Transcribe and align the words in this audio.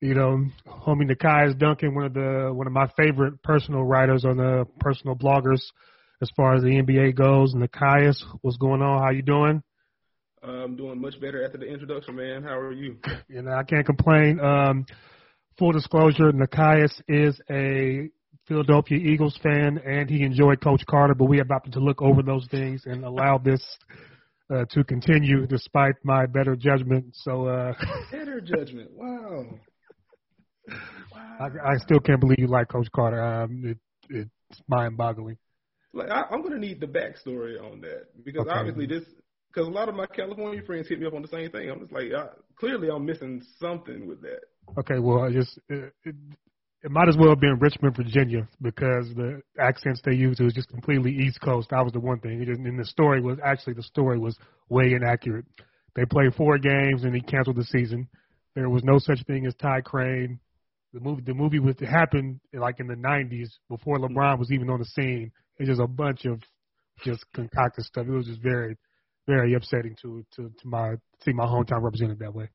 you 0.00 0.14
know, 0.14 0.44
homie 0.66 1.10
Nekias 1.10 1.58
Duncan, 1.58 1.94
one 1.94 2.04
of 2.04 2.14
the 2.14 2.50
one 2.52 2.66
of 2.66 2.72
my 2.72 2.88
favorite 2.96 3.42
personal 3.42 3.84
writers 3.84 4.24
on 4.24 4.36
the 4.38 4.66
personal 4.80 5.16
bloggers 5.16 5.60
as 6.22 6.30
far 6.36 6.54
as 6.54 6.62
the 6.62 6.68
NBA 6.68 7.14
goes. 7.16 7.54
Nekias, 7.54 8.22
what's 8.40 8.56
going 8.56 8.82
on? 8.82 9.02
How 9.02 9.10
you 9.10 9.22
doing? 9.22 9.62
I'm 10.42 10.76
doing 10.76 11.00
much 11.00 11.20
better 11.20 11.44
after 11.44 11.58
the 11.58 11.66
introduction, 11.66 12.16
man. 12.16 12.42
How 12.42 12.58
are 12.58 12.72
you? 12.72 12.96
You 13.28 13.42
know, 13.42 13.52
I 13.52 13.64
can't 13.64 13.86
complain. 13.86 14.40
Um, 14.40 14.86
full 15.58 15.72
disclosure, 15.72 16.32
Nekias 16.32 17.02
is 17.08 17.40
a 17.50 18.10
Philadelphia 18.46 18.98
Eagles 18.98 19.38
fan, 19.42 19.78
and 19.84 20.08
he 20.08 20.22
enjoyed 20.22 20.60
Coach 20.60 20.82
Carter. 20.86 21.14
But 21.14 21.26
we 21.26 21.38
have 21.38 21.50
opted 21.50 21.72
to 21.74 21.80
look 21.80 22.02
over 22.02 22.22
those 22.22 22.46
things 22.50 22.82
and 22.86 23.04
allow 23.04 23.38
this 23.38 23.62
uh, 24.52 24.64
to 24.70 24.84
continue, 24.84 25.46
despite 25.46 25.94
my 26.02 26.26
better 26.26 26.56
judgment. 26.56 27.06
So, 27.14 27.46
uh, 27.46 27.72
better 28.10 28.40
judgment. 28.40 28.90
Wow. 28.92 29.46
wow. 30.68 31.36
I, 31.40 31.72
I, 31.72 31.76
still 31.78 32.00
can't 32.00 32.20
believe 32.20 32.38
you 32.38 32.46
like 32.46 32.68
Coach 32.68 32.88
Carter. 32.94 33.22
Um, 33.22 33.62
it, 33.64 33.78
it's 34.10 34.60
mind-boggling. 34.68 35.38
Like 35.94 36.10
I, 36.10 36.24
am 36.32 36.42
going 36.42 36.52
to 36.52 36.58
need 36.58 36.80
the 36.80 36.86
backstory 36.86 37.60
on 37.60 37.80
that 37.82 38.24
because 38.24 38.46
okay. 38.46 38.58
obviously 38.58 38.86
this. 38.86 39.04
Because 39.52 39.68
a 39.68 39.70
lot 39.70 39.88
of 39.88 39.94
my 39.94 40.06
California 40.06 40.62
friends 40.66 40.88
hit 40.88 40.98
me 40.98 41.06
up 41.06 41.14
on 41.14 41.22
the 41.22 41.28
same 41.28 41.48
thing. 41.52 41.70
I'm 41.70 41.78
just 41.78 41.92
like, 41.92 42.06
I, 42.12 42.26
clearly, 42.58 42.88
I'm 42.90 43.06
missing 43.06 43.40
something 43.60 44.08
with 44.08 44.20
that. 44.22 44.40
Okay, 44.78 44.98
well, 44.98 45.22
I 45.22 45.30
just 45.30 45.60
it, 45.68 45.92
it, 46.04 46.16
it 46.84 46.90
might 46.90 47.08
as 47.08 47.16
well 47.16 47.30
have 47.30 47.40
been 47.40 47.58
Richmond, 47.58 47.96
Virginia, 47.96 48.46
because 48.60 49.08
the 49.16 49.40
accents 49.58 50.02
they 50.04 50.12
used 50.12 50.38
was 50.40 50.52
just 50.52 50.68
completely 50.68 51.12
East 51.12 51.40
Coast. 51.40 51.70
That 51.70 51.82
was 51.82 51.94
the 51.94 52.00
one 52.00 52.20
thing. 52.20 52.42
And 52.42 52.78
the 52.78 52.84
story 52.84 53.22
was 53.22 53.38
actually 53.42 53.72
the 53.72 53.82
story 53.82 54.18
was 54.18 54.36
way 54.68 54.92
inaccurate. 54.92 55.46
They 55.96 56.04
played 56.04 56.34
four 56.34 56.58
games 56.58 57.04
and 57.04 57.14
he 57.14 57.22
canceled 57.22 57.56
the 57.56 57.64
season. 57.64 58.06
There 58.54 58.68
was 58.68 58.84
no 58.84 58.98
such 58.98 59.24
thing 59.26 59.46
as 59.46 59.54
Ty 59.54 59.80
Crane. 59.80 60.38
The 60.92 61.00
movie 61.00 61.22
the 61.22 61.34
movie 61.34 61.58
was 61.58 61.74
happened 61.80 62.38
like 62.52 62.78
in 62.80 62.86
the 62.86 62.94
'90s 62.94 63.48
before 63.68 63.98
LeBron 63.98 64.38
was 64.38 64.52
even 64.52 64.68
on 64.68 64.78
the 64.78 64.84
scene. 64.84 65.32
It's 65.56 65.68
just 65.68 65.80
a 65.80 65.86
bunch 65.86 66.26
of 66.26 66.40
just 67.02 67.24
concocted 67.34 67.84
stuff. 67.84 68.06
It 68.06 68.12
was 68.12 68.26
just 68.26 68.42
very, 68.42 68.76
very 69.26 69.54
upsetting 69.54 69.96
to 70.02 70.24
to 70.36 70.50
to 70.50 70.68
my 70.68 70.94
see 71.24 71.32
my 71.32 71.46
hometown 71.46 71.82
represented 71.82 72.18
that 72.18 72.34
way. 72.34 72.50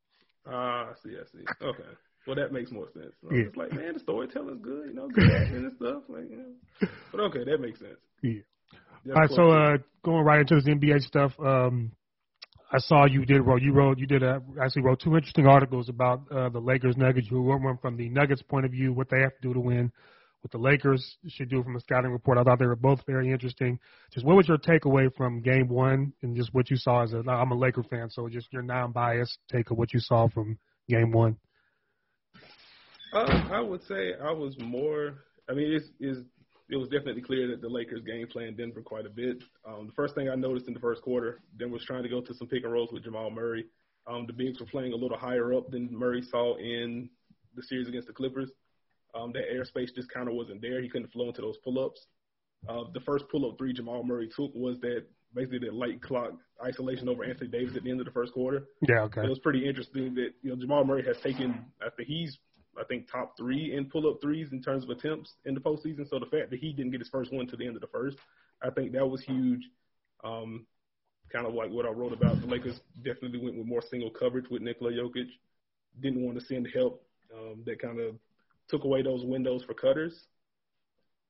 Ah, 0.47 0.51
uh, 0.51 0.91
I 0.91 0.93
see, 1.03 1.15
I 1.17 1.25
see. 1.31 1.45
Okay. 1.65 1.89
Well, 2.29 2.35
that 2.35 2.53
makes 2.53 2.71
more 2.71 2.85
sense. 2.93 3.15
So 3.23 3.33
yeah. 3.33 3.45
It's 3.47 3.57
like, 3.57 3.73
man, 3.73 3.93
the 3.95 3.99
storytelling's 4.01 4.61
good, 4.61 4.85
you 4.89 4.93
know, 4.93 5.07
good 5.07 5.31
acting 5.31 5.65
and 5.65 5.73
stuff. 5.77 6.03
Like, 6.07 6.29
you 6.29 6.37
know. 6.37 6.87
But 7.11 7.21
okay, 7.21 7.43
that 7.43 7.59
makes 7.59 7.79
sense. 7.79 7.97
Yeah. 8.21 8.41
That's 9.03 9.15
All 9.15 9.21
right, 9.21 9.31
so 9.31 9.49
uh, 9.49 9.77
going 10.05 10.23
right 10.23 10.41
into 10.41 10.53
this 10.53 10.65
NBA 10.65 11.01
stuff, 11.01 11.31
um, 11.39 11.91
I 12.71 12.77
saw 12.77 13.07
you 13.07 13.25
did 13.25 13.41
wrote 13.41 13.63
you 13.63 13.73
wrote 13.73 13.97
you 13.97 14.05
did 14.05 14.21
a, 14.21 14.43
actually 14.61 14.83
wrote 14.83 14.99
two 14.99 15.15
interesting 15.15 15.47
articles 15.47 15.89
about 15.89 16.21
uh, 16.31 16.49
the 16.49 16.59
Lakers 16.59 16.97
Nuggets. 16.97 17.29
You 17.31 17.41
wrote 17.41 17.63
one 17.63 17.79
from 17.79 17.97
the 17.97 18.09
Nuggets 18.09 18.43
point 18.43 18.65
of 18.65 18.71
view, 18.71 18.93
what 18.93 19.09
they 19.09 19.21
have 19.21 19.33
to 19.33 19.41
do 19.41 19.55
to 19.55 19.59
win, 19.59 19.91
what 20.41 20.51
the 20.51 20.59
Lakers 20.59 21.17
should 21.29 21.49
do 21.49 21.63
from 21.63 21.77
a 21.77 21.79
scouting 21.79 22.11
report. 22.11 22.37
I 22.37 22.43
thought 22.43 22.59
they 22.59 22.67
were 22.67 22.75
both 22.75 22.99
very 23.07 23.31
interesting. 23.31 23.79
Just 24.13 24.23
what 24.23 24.37
was 24.37 24.47
your 24.47 24.59
takeaway 24.59 25.11
from 25.15 25.41
Game 25.41 25.67
One, 25.67 26.13
and 26.21 26.35
just 26.35 26.53
what 26.53 26.69
you 26.69 26.77
saw 26.77 27.01
as 27.01 27.13
a 27.13 27.23
I'm 27.27 27.51
a 27.51 27.57
Laker 27.57 27.81
fan, 27.81 28.11
so 28.11 28.29
just 28.29 28.53
your 28.53 28.61
non-biased 28.61 29.39
take 29.51 29.71
of 29.71 29.77
what 29.79 29.91
you 29.91 29.99
saw 29.99 30.27
from 30.27 30.59
Game 30.87 31.11
One. 31.11 31.37
Uh, 33.13 33.41
I 33.51 33.61
would 33.61 33.83
say 33.83 34.13
I 34.21 34.31
was 34.31 34.55
more. 34.59 35.23
I 35.49 35.53
mean, 35.53 35.71
it's, 35.71 35.89
it's 35.99 36.19
it 36.69 36.77
was 36.77 36.89
definitely 36.89 37.23
clear 37.23 37.47
that 37.47 37.61
the 37.61 37.67
Lakers 37.67 38.03
game 38.03 38.27
plan 38.27 38.55
Denver 38.55 38.81
quite 38.81 39.05
a 39.05 39.09
bit. 39.09 39.43
Um, 39.67 39.87
the 39.87 39.93
first 39.93 40.13
thing 40.13 40.29
I 40.29 40.35
noticed 40.35 40.67
in 40.67 40.73
the 40.73 40.79
first 40.79 41.01
quarter, 41.01 41.41
Denver 41.57 41.73
was 41.73 41.85
trying 41.85 42.03
to 42.03 42.09
go 42.09 42.21
to 42.21 42.33
some 42.35 42.47
pick 42.47 42.63
and 42.63 42.71
rolls 42.71 42.91
with 42.91 43.03
Jamal 43.03 43.31
Murray. 43.31 43.65
Um, 44.07 44.25
the 44.27 44.33
bigs 44.33 44.59
were 44.59 44.67
playing 44.67 44.93
a 44.93 44.95
little 44.95 45.17
higher 45.17 45.53
up 45.53 45.71
than 45.71 45.89
Murray 45.91 46.21
saw 46.21 46.57
in 46.57 47.09
the 47.55 47.63
series 47.63 47.87
against 47.87 48.07
the 48.07 48.13
Clippers. 48.13 48.51
Um, 49.15 49.33
that 49.33 49.43
airspace 49.51 49.93
just 49.95 50.09
kind 50.11 50.27
of 50.27 50.35
wasn't 50.35 50.61
there. 50.61 50.81
He 50.81 50.89
couldn't 50.89 51.11
flow 51.11 51.27
into 51.27 51.41
those 51.41 51.57
pull-ups. 51.63 52.05
Uh, 52.67 52.83
the 52.93 52.99
first 53.01 53.25
pull-up 53.31 53.57
three 53.57 53.73
Jamal 53.73 54.03
Murray 54.03 54.27
took 54.27 54.53
was 54.53 54.79
that 54.81 55.05
basically 55.33 55.59
that 55.59 55.73
light 55.73 56.01
clock 56.01 56.33
isolation 56.63 57.09
over 57.09 57.23
Anthony 57.23 57.49
Davis 57.49 57.75
at 57.75 57.83
the 57.83 57.89
end 57.89 57.99
of 57.99 58.05
the 58.05 58.11
first 58.11 58.33
quarter. 58.33 58.67
Yeah, 58.87 59.01
okay. 59.01 59.21
It 59.23 59.29
was 59.29 59.39
pretty 59.39 59.67
interesting 59.67 60.13
that 60.15 60.29
you 60.41 60.51
know 60.51 60.55
Jamal 60.55 60.83
Murray 60.85 61.03
has 61.05 61.17
taken 61.23 61.65
after 61.85 62.03
he's 62.03 62.37
I 62.79 62.83
think 62.85 63.11
top 63.11 63.35
three 63.37 63.75
in 63.75 63.85
pull 63.85 64.09
up 64.09 64.21
threes 64.21 64.49
in 64.51 64.61
terms 64.61 64.83
of 64.83 64.89
attempts 64.89 65.33
in 65.45 65.53
the 65.53 65.59
postseason. 65.59 66.09
So 66.09 66.19
the 66.19 66.25
fact 66.25 66.49
that 66.51 66.59
he 66.59 66.71
didn't 66.71 66.91
get 66.91 67.01
his 67.01 67.09
first 67.09 67.33
one 67.33 67.47
to 67.47 67.57
the 67.57 67.65
end 67.65 67.75
of 67.75 67.81
the 67.81 67.87
first, 67.87 68.17
I 68.63 68.69
think 68.69 68.93
that 68.93 69.07
was 69.07 69.21
huge. 69.21 69.61
Um, 70.23 70.65
kind 71.31 71.45
of 71.45 71.53
like 71.53 71.71
what 71.71 71.85
I 71.85 71.89
wrote 71.89 72.13
about. 72.13 72.41
The 72.41 72.47
Lakers 72.47 72.79
definitely 73.03 73.39
went 73.39 73.57
with 73.57 73.67
more 73.67 73.81
single 73.81 74.09
coverage 74.09 74.49
with 74.49 74.61
Nikola 74.61 74.91
Jokic. 74.91 75.29
Didn't 75.99 76.23
want 76.23 76.39
to 76.39 76.45
send 76.45 76.67
help. 76.73 77.03
Um, 77.35 77.61
that 77.65 77.79
kind 77.79 77.99
of 77.99 78.15
took 78.67 78.83
away 78.83 79.03
those 79.03 79.23
windows 79.23 79.63
for 79.63 79.73
cutters 79.73 80.27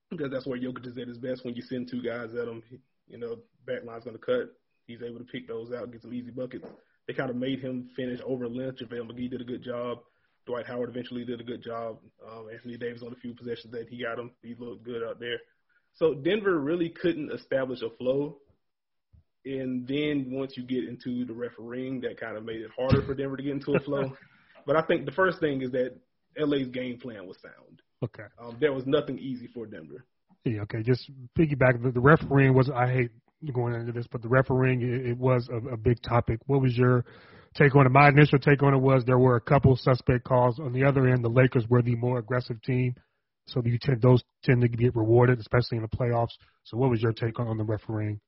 because 0.10 0.32
that's 0.32 0.46
where 0.46 0.60
Jokic 0.60 0.88
is 0.88 0.98
at 0.98 1.08
his 1.08 1.18
best 1.18 1.46
when 1.46 1.56
you 1.56 1.62
send 1.62 1.90
two 1.90 2.02
guys 2.02 2.34
at 2.34 2.48
him. 2.48 2.64
You 3.08 3.18
know, 3.18 3.38
back 3.66 3.84
line's 3.84 4.04
going 4.04 4.18
to 4.18 4.24
cut. 4.24 4.54
He's 4.86 5.02
able 5.04 5.20
to 5.20 5.26
pick 5.26 5.48
those 5.48 5.72
out, 5.72 5.92
get 5.92 6.02
some 6.02 6.14
easy 6.14 6.32
buckets. 6.32 6.66
They 7.08 7.14
kind 7.14 7.30
of 7.30 7.36
made 7.36 7.60
him 7.60 7.90
finish 7.96 8.20
over 8.26 8.48
length. 8.48 8.80
JaVale 8.80 9.12
McGee 9.12 9.30
did 9.30 9.42
a 9.42 9.46
good 9.46 9.64
job. 9.64 10.00
Dwight 10.50 10.66
Howard 10.66 10.90
eventually 10.90 11.24
did 11.24 11.40
a 11.40 11.44
good 11.44 11.64
job. 11.64 12.00
Um, 12.28 12.48
Anthony 12.52 12.76
Davis 12.76 13.04
on 13.06 13.14
a 13.14 13.16
few 13.16 13.36
possessions 13.36 13.72
that 13.72 13.88
he 13.88 14.02
got 14.02 14.18
him. 14.18 14.32
He 14.42 14.56
looked 14.58 14.84
good 14.84 15.04
out 15.04 15.20
there. 15.20 15.38
So 15.94 16.16
Denver 16.16 16.60
really 16.60 16.90
couldn't 16.90 17.32
establish 17.32 17.84
a 17.84 17.96
flow. 17.98 18.38
And 19.46 19.88
then 19.88 20.32
once 20.32 20.58
you 20.58 20.64
get 20.64 20.86
into 20.86 21.24
the 21.24 21.34
refereeing, 21.34 22.02
that 22.02 22.20
kind 22.20 22.36
of 22.36 22.46
made 22.46 22.62
it 22.62 22.72
harder 22.76 23.04
for 23.04 23.14
Denver 23.14 23.38
to 23.38 23.44
get 23.44 23.52
into 23.52 23.76
a 23.76 23.80
flow. 23.80 24.18
but 24.66 24.76
I 24.76 24.82
think 24.82 25.06
the 25.06 25.12
first 25.12 25.40
thing 25.40 25.62
is 25.62 25.72
that 25.72 25.96
LA's 26.36 26.68
game 26.70 26.98
plan 26.98 27.28
was 27.28 27.38
sound. 27.44 27.84
Okay. 28.04 28.24
Um, 28.42 28.58
there 28.60 28.74
was 28.74 28.88
nothing 28.88 29.20
easy 29.20 29.48
for 29.54 29.68
Denver. 29.68 30.04
Yeah, 30.46 30.62
okay. 30.62 30.82
Just 30.82 31.12
piggyback. 31.38 31.84
The, 31.84 31.92
the 31.92 32.00
refereeing 32.00 32.56
was, 32.56 32.72
I 32.72 32.92
hate 32.92 33.12
going 33.54 33.76
into 33.76 33.92
this, 33.92 34.08
but 34.12 34.24
the 34.24 34.30
refereeing, 34.30 34.82
it, 34.82 35.12
it 35.12 35.18
was 35.18 35.48
a, 35.50 35.58
a 35.74 35.78
big 35.78 36.02
topic. 36.02 36.40
What 36.48 36.60
was 36.60 36.76
your 36.76 37.06
take 37.56 37.76
on 37.76 37.86
it. 37.86 37.90
My 37.90 38.10
initial 38.10 38.40
take 38.40 38.64
on 38.64 38.74
it 38.74 38.80
was 38.80 39.04
there 39.06 39.18
were 39.18 39.36
a 39.36 39.42
couple 39.42 39.76
suspect 39.76 40.24
calls. 40.24 40.60
On 40.60 40.74
the 40.74 40.84
other 40.84 41.08
end, 41.08 41.24
the 41.24 41.30
Lakers 41.30 41.66
were 41.70 41.82
the 41.82 41.96
more 41.96 42.20
aggressive 42.20 42.62
team, 42.62 42.96
so 43.48 43.62
you 43.64 43.78
tend 43.80 44.02
those 44.02 44.24
tend 44.44 44.62
to 44.62 44.68
get 44.68 44.96
rewarded, 44.96 45.40
especially 45.40 45.78
in 45.78 45.84
the 45.84 45.90
playoffs. 45.98 46.34
So, 46.64 46.78
what 46.78 46.90
was 46.90 47.02
your 47.02 47.14
take 47.14 47.40
on, 47.40 47.58
the 47.58 47.64
refereeing? 47.64 48.20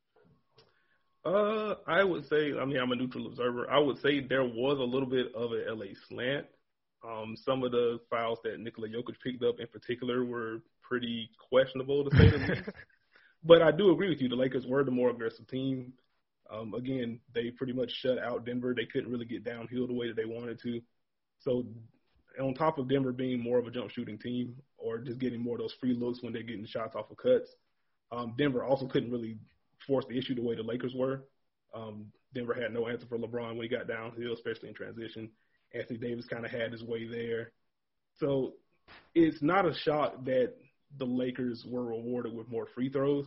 Uh, 1.24 1.74
I 1.86 2.02
would 2.02 2.28
say, 2.28 2.52
I 2.60 2.64
mean, 2.64 2.78
I'm 2.78 2.90
a 2.90 2.96
neutral 2.96 3.28
observer. 3.28 3.70
I 3.70 3.78
would 3.78 4.00
say 4.00 4.20
there 4.20 4.44
was 4.44 4.78
a 4.78 4.82
little 4.82 5.08
bit 5.08 5.32
of 5.34 5.52
a 5.52 5.72
LA 5.72 5.94
slant. 6.08 6.46
Um, 7.06 7.36
some 7.44 7.62
of 7.62 7.70
the 7.72 8.00
fouls 8.10 8.38
that 8.44 8.58
Nikola 8.58 8.88
Jokic 8.88 9.20
picked 9.22 9.42
up 9.42 9.56
in 9.60 9.66
particular 9.68 10.24
were 10.24 10.62
pretty 10.82 11.30
questionable 11.48 12.08
to 12.08 12.16
say 12.16 12.30
the 12.30 12.38
least. 12.48 12.70
But 13.44 13.62
I 13.62 13.72
do 13.72 13.90
agree 13.90 14.08
with 14.08 14.20
you. 14.20 14.28
The 14.28 14.36
Lakers 14.36 14.66
were 14.66 14.84
the 14.84 14.90
more 14.90 15.10
aggressive 15.10 15.48
team. 15.48 15.92
Um, 16.52 16.74
again, 16.74 17.18
they 17.34 17.50
pretty 17.50 17.72
much 17.72 17.90
shut 17.90 18.18
out 18.18 18.44
Denver. 18.44 18.74
They 18.76 18.84
couldn't 18.84 19.10
really 19.10 19.24
get 19.24 19.44
downhill 19.44 19.86
the 19.86 19.94
way 19.94 20.08
that 20.08 20.16
they 20.16 20.26
wanted 20.26 20.60
to. 20.62 20.80
So, 21.40 21.64
on 22.40 22.54
top 22.54 22.78
of 22.78 22.88
Denver 22.88 23.12
being 23.12 23.40
more 23.40 23.58
of 23.58 23.66
a 23.66 23.70
jump 23.70 23.90
shooting 23.90 24.18
team, 24.18 24.56
or 24.78 24.98
just 24.98 25.18
getting 25.18 25.40
more 25.40 25.56
of 25.56 25.60
those 25.60 25.74
free 25.80 25.94
looks 25.94 26.22
when 26.22 26.32
they're 26.32 26.42
getting 26.42 26.66
shots 26.66 26.94
off 26.94 27.10
of 27.10 27.16
cuts. 27.16 27.50
Um, 28.10 28.34
Denver 28.36 28.64
also 28.64 28.86
couldn't 28.86 29.10
really 29.10 29.38
force 29.86 30.04
the 30.08 30.18
issue 30.18 30.34
the 30.34 30.42
way 30.42 30.54
the 30.54 30.62
Lakers 30.62 30.94
were. 30.94 31.24
Um, 31.74 32.06
Denver 32.34 32.54
had 32.54 32.72
no 32.72 32.88
answer 32.88 33.06
for 33.06 33.18
LeBron 33.18 33.56
when 33.56 33.62
he 33.62 33.68
got 33.68 33.88
downhill, 33.88 34.34
especially 34.34 34.68
in 34.68 34.74
transition. 34.74 35.30
Anthony 35.74 35.98
Davis 35.98 36.26
kind 36.26 36.44
of 36.44 36.50
had 36.50 36.72
his 36.72 36.82
way 36.82 37.06
there. 37.06 37.52
So 38.18 38.54
it's 39.14 39.42
not 39.42 39.66
a 39.66 39.74
shock 39.74 40.24
that 40.24 40.54
the 40.98 41.06
Lakers 41.06 41.64
were 41.66 41.84
rewarded 41.84 42.34
with 42.34 42.50
more 42.50 42.66
free 42.74 42.90
throws. 42.90 43.26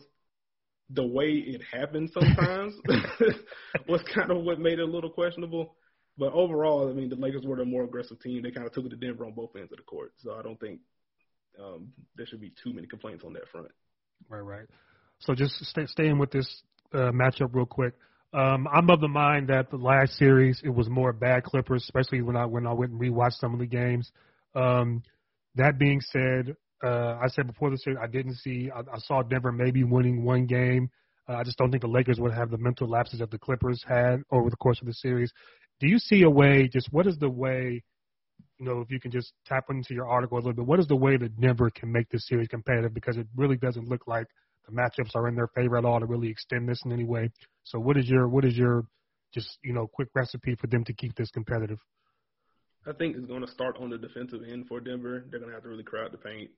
The 0.91 1.05
way 1.05 1.29
it 1.29 1.61
happened 1.71 2.11
sometimes 2.13 2.75
was 3.87 4.01
kind 4.13 4.31
of 4.31 4.43
what 4.43 4.59
made 4.59 4.79
it 4.79 4.87
a 4.87 4.91
little 4.91 5.09
questionable. 5.09 5.75
But 6.17 6.31
overall, 6.33 6.89
I 6.89 6.93
mean, 6.93 7.09
the 7.09 7.15
Lakers 7.15 7.43
were 7.45 7.57
the 7.57 7.65
more 7.65 7.83
aggressive 7.83 8.19
team. 8.21 8.43
They 8.43 8.51
kind 8.51 8.65
of 8.67 8.73
took 8.73 8.85
it 8.85 8.89
to 8.89 8.95
Denver 8.95 9.25
on 9.25 9.33
both 9.33 9.55
ends 9.55 9.71
of 9.71 9.77
the 9.77 9.83
court. 9.83 10.13
So 10.17 10.33
I 10.33 10.41
don't 10.41 10.59
think 10.59 10.79
um, 11.61 11.89
there 12.15 12.25
should 12.25 12.39
be 12.39 12.53
too 12.63 12.73
many 12.73 12.87
complaints 12.87 13.23
on 13.25 13.33
that 13.33 13.47
front. 13.51 13.67
Right, 14.29 14.39
right. 14.39 14.67
So 15.19 15.33
just 15.33 15.55
stay, 15.65 15.85
staying 15.87 16.17
with 16.17 16.31
this 16.31 16.63
uh, 16.93 17.11
matchup 17.11 17.53
real 17.53 17.65
quick. 17.65 17.93
Um, 18.33 18.67
I'm 18.71 18.89
of 18.89 18.99
the 18.99 19.07
mind 19.07 19.47
that 19.47 19.69
the 19.69 19.77
last 19.77 20.17
series 20.17 20.61
it 20.63 20.69
was 20.69 20.89
more 20.89 21.13
bad 21.13 21.43
Clippers, 21.43 21.83
especially 21.83 22.21
when 22.21 22.35
I 22.35 22.45
when 22.45 22.67
I 22.67 22.73
went 22.73 22.91
and 22.91 22.99
rewatched 22.99 23.39
some 23.39 23.53
of 23.53 23.59
the 23.59 23.65
games. 23.65 24.11
Um, 24.53 25.03
that 25.55 25.79
being 25.79 26.01
said, 26.01 26.55
uh, 26.83 27.17
I 27.21 27.27
said 27.27 27.47
before 27.47 27.69
the 27.69 27.77
series 27.77 27.99
I 28.01 28.07
didn't 28.07 28.35
see 28.35 28.69
I, 28.73 28.79
I 28.79 28.99
saw 28.99 29.21
Denver 29.21 29.51
maybe 29.51 29.83
winning 29.83 30.23
one 30.23 30.45
game. 30.45 30.89
Uh, 31.27 31.33
I 31.33 31.43
just 31.43 31.57
don't 31.57 31.71
think 31.71 31.81
the 31.81 31.87
Lakers 31.87 32.19
would 32.19 32.33
have 32.33 32.51
the 32.51 32.57
mental 32.57 32.87
lapses 32.87 33.19
that 33.19 33.31
the 33.31 33.39
Clippers 33.39 33.83
had 33.87 34.21
over 34.31 34.49
the 34.49 34.57
course 34.57 34.79
of 34.81 34.87
the 34.87 34.93
series. 34.93 35.31
Do 35.79 35.87
you 35.87 35.97
see 35.97 36.21
a 36.23 36.29
way? 36.29 36.67
Just 36.71 36.91
what 36.91 37.07
is 37.07 37.17
the 37.17 37.29
way? 37.29 37.83
You 38.59 38.65
know, 38.65 38.81
if 38.81 38.89
you 38.89 38.99
can 38.99 39.11
just 39.11 39.33
tap 39.45 39.65
into 39.69 39.93
your 39.93 40.07
article 40.07 40.37
a 40.37 40.39
little 40.39 40.53
bit, 40.53 40.65
what 40.65 40.79
is 40.79 40.87
the 40.87 40.95
way 40.95 41.17
that 41.17 41.39
Denver 41.39 41.69
can 41.69 41.91
make 41.91 42.09
this 42.09 42.27
series 42.27 42.47
competitive? 42.47 42.93
Because 42.93 43.17
it 43.17 43.27
really 43.35 43.57
doesn't 43.57 43.89
look 43.89 44.07
like 44.07 44.27
the 44.65 44.71
matchups 44.71 45.15
are 45.15 45.27
in 45.27 45.35
their 45.35 45.47
favor 45.47 45.77
at 45.77 45.85
all 45.85 45.99
to 45.99 46.05
really 46.05 46.29
extend 46.29 46.67
this 46.67 46.81
in 46.85 46.91
any 46.91 47.03
way. 47.03 47.29
So 47.63 47.79
what 47.79 47.97
is 47.97 48.07
your 48.07 48.27
what 48.27 48.45
is 48.45 48.57
your 48.57 48.85
just 49.33 49.57
you 49.63 49.73
know 49.73 49.87
quick 49.87 50.09
recipe 50.15 50.55
for 50.55 50.67
them 50.67 50.83
to 50.85 50.93
keep 50.93 51.15
this 51.15 51.31
competitive? 51.31 51.79
I 52.87 52.93
think 52.93 53.15
it's 53.17 53.25
going 53.25 53.41
to 53.41 53.51
start 53.51 53.77
on 53.79 53.89
the 53.89 53.97
defensive 53.97 54.41
end 54.49 54.67
for 54.67 54.79
Denver. 54.79 55.25
They're 55.29 55.39
going 55.39 55.49
to 55.49 55.55
have 55.55 55.63
to 55.63 55.69
really 55.69 55.83
crowd 55.83 56.11
the 56.11 56.17
paint. 56.17 56.51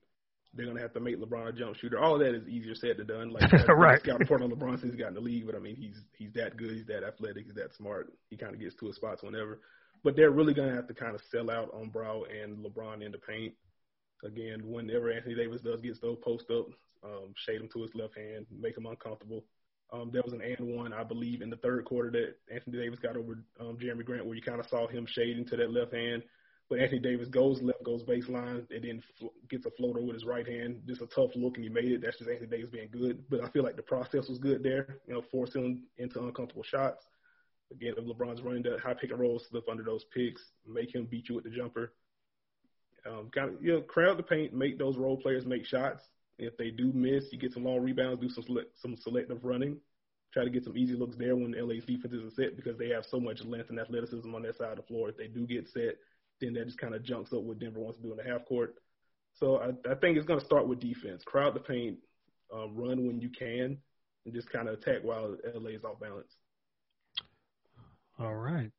They're 0.54 0.64
going 0.64 0.76
to 0.76 0.82
have 0.82 0.94
to 0.94 1.00
make 1.00 1.20
LeBron 1.20 1.48
a 1.48 1.52
jump 1.52 1.76
shooter. 1.76 1.98
All 1.98 2.14
of 2.14 2.20
that 2.20 2.34
is 2.34 2.48
easier 2.48 2.74
said 2.74 2.96
than 2.96 3.06
done. 3.06 3.30
Like 3.30 3.52
right. 3.68 4.02
Got 4.02 4.18
report 4.18 4.42
on 4.42 4.50
LeBron 4.50 4.80
since 4.80 4.92
he 4.92 4.98
got 4.98 5.08
in 5.08 5.14
the 5.14 5.20
league, 5.20 5.46
but 5.46 5.54
I 5.54 5.58
mean 5.58 5.76
he's 5.76 6.00
he's 6.16 6.32
that 6.34 6.56
good. 6.56 6.72
He's 6.72 6.86
that 6.86 7.04
athletic. 7.04 7.44
He's 7.44 7.54
that 7.54 7.74
smart. 7.74 8.12
He 8.30 8.36
kind 8.36 8.54
of 8.54 8.60
gets 8.60 8.74
to 8.76 8.86
his 8.86 8.96
spots 8.96 9.22
whenever. 9.22 9.60
But 10.02 10.16
they're 10.16 10.30
really 10.30 10.54
going 10.54 10.68
to 10.70 10.74
have 10.74 10.88
to 10.88 10.94
kind 10.94 11.14
of 11.14 11.20
sell 11.30 11.50
out 11.50 11.70
on 11.74 11.90
Brow 11.90 12.22
and 12.24 12.64
LeBron 12.64 13.04
in 13.04 13.12
the 13.12 13.18
paint. 13.18 13.54
Again, 14.24 14.62
whenever 14.64 15.10
Anthony 15.10 15.34
Davis 15.34 15.60
does 15.60 15.80
get 15.80 16.00
those 16.00 16.18
post 16.24 16.46
up, 16.50 16.66
um, 17.04 17.34
shade 17.36 17.60
him 17.60 17.68
to 17.72 17.82
his 17.82 17.94
left 17.94 18.16
hand, 18.16 18.46
make 18.50 18.76
him 18.76 18.86
uncomfortable. 18.86 19.44
Um, 19.92 20.10
there 20.12 20.22
was 20.22 20.34
an 20.34 20.42
and 20.42 20.76
one, 20.76 20.92
I 20.92 21.02
believe, 21.02 21.40
in 21.40 21.50
the 21.50 21.56
third 21.56 21.84
quarter 21.84 22.10
that 22.10 22.54
Anthony 22.54 22.78
Davis 22.78 22.98
got 22.98 23.16
over 23.16 23.42
um, 23.60 23.78
Jerami 23.78 24.04
Grant, 24.04 24.26
where 24.26 24.34
you 24.34 24.42
kind 24.42 24.60
of 24.60 24.66
saw 24.66 24.86
him 24.86 25.06
shading 25.06 25.46
to 25.46 25.56
that 25.56 25.72
left 25.72 25.94
hand. 25.94 26.22
But 26.68 26.80
Anthony 26.80 27.00
Davis 27.00 27.28
goes 27.28 27.62
left, 27.62 27.82
goes 27.82 28.02
baseline, 28.04 28.70
and 28.70 28.84
then 28.84 29.02
fl- 29.18 29.26
gets 29.48 29.64
a 29.64 29.70
floater 29.70 30.02
with 30.02 30.14
his 30.14 30.26
right 30.26 30.46
hand. 30.46 30.82
Just 30.86 31.00
a 31.00 31.06
tough 31.06 31.30
look, 31.34 31.56
and 31.56 31.64
he 31.64 31.70
made 31.70 31.90
it. 31.90 32.02
That's 32.02 32.18
just 32.18 32.28
Anthony 32.28 32.50
Davis 32.50 32.70
being 32.70 32.90
good. 32.92 33.24
But 33.30 33.42
I 33.42 33.48
feel 33.48 33.64
like 33.64 33.76
the 33.76 33.82
process 33.82 34.28
was 34.28 34.38
good 34.38 34.62
there. 34.62 34.98
You 35.06 35.14
know, 35.14 35.22
force 35.30 35.54
him 35.54 35.84
into 35.96 36.22
uncomfortable 36.22 36.62
shots. 36.62 37.06
Again, 37.70 37.94
if 37.96 38.04
LeBron's 38.04 38.42
running 38.42 38.62
that 38.64 38.80
high 38.80 38.94
pick 38.94 39.10
and 39.10 39.20
roll, 39.20 39.38
slip 39.38 39.68
under 39.68 39.82
those 39.82 40.04
picks, 40.14 40.42
make 40.66 40.94
him 40.94 41.06
beat 41.06 41.28
you 41.28 41.34
with 41.34 41.44
the 41.44 41.50
jumper. 41.50 41.92
Um, 43.06 43.30
kind 43.34 43.54
of, 43.54 43.62
you 43.62 43.72
know, 43.72 43.80
crowd 43.80 44.18
the 44.18 44.22
paint, 44.22 44.52
make 44.52 44.78
those 44.78 44.96
role 44.96 45.16
players 45.16 45.46
make 45.46 45.64
shots. 45.64 46.02
If 46.38 46.56
they 46.56 46.70
do 46.70 46.92
miss, 46.92 47.32
you 47.32 47.38
get 47.38 47.52
some 47.52 47.64
long 47.64 47.80
rebounds, 47.80 48.20
do 48.20 48.28
some 48.28 48.44
select, 48.44 48.78
some 48.80 48.96
selective 48.96 49.44
running, 49.44 49.78
try 50.32 50.44
to 50.44 50.50
get 50.50 50.64
some 50.64 50.76
easy 50.76 50.94
looks 50.94 51.16
there 51.16 51.34
when 51.34 51.52
LA's 51.52 51.84
defenses 51.84 52.24
are 52.24 52.34
set 52.34 52.56
because 52.56 52.78
they 52.78 52.88
have 52.88 53.04
so 53.04 53.18
much 53.18 53.42
length 53.44 53.70
and 53.70 53.80
athleticism 53.80 54.34
on 54.34 54.42
that 54.42 54.56
side 54.56 54.72
of 54.72 54.76
the 54.76 54.82
floor. 54.82 55.08
If 55.08 55.16
they 55.16 55.26
do 55.26 55.46
get 55.46 55.68
set, 55.68 55.96
then 56.40 56.54
that 56.54 56.66
just 56.66 56.78
kind 56.78 56.94
of 56.94 57.02
junks 57.02 57.32
up 57.32 57.42
what 57.42 57.58
Denver 57.58 57.80
wants 57.80 57.98
to 57.98 58.02
do 58.02 58.12
in 58.12 58.16
the 58.16 58.30
half 58.30 58.44
court. 58.46 58.74
So 59.34 59.56
I, 59.56 59.68
I 59.90 59.94
think 59.94 60.16
it's 60.16 60.26
going 60.26 60.40
to 60.40 60.46
start 60.46 60.68
with 60.68 60.80
defense. 60.80 61.22
Crowd 61.24 61.54
the 61.54 61.60
paint, 61.60 61.98
uh, 62.54 62.68
run 62.70 63.06
when 63.06 63.20
you 63.20 63.30
can, 63.30 63.78
and 64.24 64.34
just 64.34 64.50
kind 64.50 64.68
of 64.68 64.74
attack 64.74 65.02
while 65.02 65.36
LA 65.54 65.70
is 65.70 65.84
off 65.84 66.00
balance. 66.00 66.34
All 68.18 68.34
right. 68.34 68.70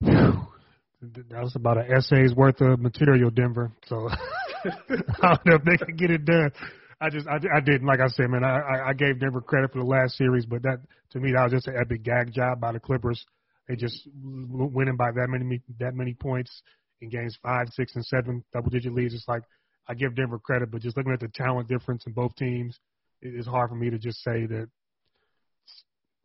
That 0.00 1.42
was 1.42 1.56
about 1.56 1.78
an 1.78 1.92
essay's 1.92 2.32
worth 2.32 2.60
of 2.60 2.78
material, 2.78 3.30
Denver. 3.30 3.72
So 3.86 4.08
I 4.64 5.34
don't 5.34 5.46
know 5.46 5.56
if 5.56 5.64
they 5.64 5.84
can 5.84 5.96
get 5.96 6.12
it 6.12 6.24
done. 6.24 6.52
I 7.00 7.10
just, 7.10 7.26
I, 7.26 7.38
I 7.56 7.60
didn't. 7.60 7.86
Like 7.86 7.98
I 7.98 8.06
said, 8.06 8.30
man, 8.30 8.44
I, 8.44 8.90
I 8.90 8.92
gave 8.92 9.18
Denver 9.18 9.40
credit 9.40 9.72
for 9.72 9.80
the 9.80 9.84
last 9.84 10.16
series, 10.16 10.46
but 10.46 10.62
that 10.62 10.78
to 11.10 11.18
me 11.18 11.32
that 11.32 11.42
was 11.42 11.52
just 11.52 11.66
an 11.66 11.74
epic 11.80 12.04
gag 12.04 12.32
job 12.32 12.60
by 12.60 12.70
the 12.70 12.78
Clippers. 12.78 13.24
They 13.72 13.76
just 13.76 14.06
winning 14.22 14.96
by 14.96 15.12
that 15.12 15.28
many 15.30 15.62
that 15.80 15.94
many 15.94 16.12
points 16.12 16.62
in 17.00 17.08
games 17.08 17.38
five, 17.42 17.68
six, 17.70 17.94
and 17.94 18.04
seven, 18.04 18.44
double 18.52 18.68
digit 18.68 18.92
leads. 18.92 19.14
It's 19.14 19.26
like 19.26 19.44
I 19.88 19.94
give 19.94 20.14
Denver 20.14 20.38
credit, 20.38 20.70
but 20.70 20.82
just 20.82 20.94
looking 20.94 21.10
at 21.14 21.20
the 21.20 21.28
talent 21.28 21.68
difference 21.68 22.04
in 22.06 22.12
both 22.12 22.36
teams, 22.36 22.78
it 23.22 23.34
is 23.34 23.46
hard 23.46 23.70
for 23.70 23.74
me 23.74 23.88
to 23.88 23.98
just 23.98 24.22
say 24.22 24.44
that. 24.44 24.68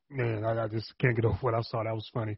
Man, 0.09 0.43
I, 0.43 0.65
I 0.65 0.67
just 0.67 0.93
can't 0.99 1.15
get 1.15 1.23
over 1.23 1.37
what 1.39 1.53
I 1.53 1.61
saw. 1.61 1.85
That 1.85 1.95
was 1.95 2.09
funny. 2.13 2.37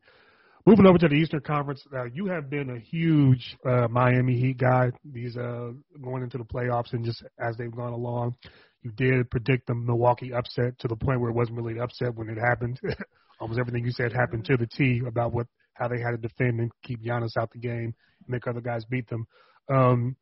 Moving 0.67 0.85
over 0.85 0.99
to 0.99 1.07
the 1.07 1.15
Eastern 1.15 1.41
Conference, 1.41 1.83
uh, 1.91 2.05
you 2.05 2.27
have 2.27 2.47
been 2.47 2.69
a 2.69 2.79
huge 2.79 3.57
uh, 3.65 3.87
Miami 3.87 4.39
Heat 4.39 4.59
guy. 4.59 4.91
These 5.03 5.37
uh, 5.37 5.71
going 6.03 6.21
into 6.21 6.37
the 6.37 6.43
playoffs 6.43 6.93
and 6.93 7.03
just 7.03 7.23
as 7.39 7.57
they've 7.57 7.75
gone 7.75 7.93
along, 7.93 8.35
you 8.83 8.91
did 8.91 9.31
predict 9.31 9.65
the 9.65 9.73
Milwaukee 9.73 10.33
upset 10.33 10.77
to 10.79 10.87
the 10.87 10.95
point 10.95 11.19
where 11.19 11.31
it 11.31 11.35
wasn't 11.35 11.57
really 11.57 11.73
an 11.73 11.81
upset 11.81 12.13
when 12.13 12.29
it 12.29 12.37
happened. 12.37 12.79
Almost 13.39 13.59
everything 13.59 13.85
you 13.85 13.91
said 13.91 14.11
happened 14.11 14.45
to 14.45 14.57
the 14.57 14.67
T 14.67 15.01
about 15.07 15.33
what 15.33 15.47
how 15.73 15.87
they 15.87 15.99
had 15.99 16.11
to 16.11 16.17
defend 16.17 16.59
and 16.59 16.71
keep 16.83 17.01
Giannis 17.03 17.37
out 17.37 17.51
the 17.51 17.59
game, 17.59 17.93
make 18.27 18.47
other 18.47 18.61
guys 18.61 18.83
beat 18.85 19.07
them. 19.09 19.25
Um, 19.69 20.15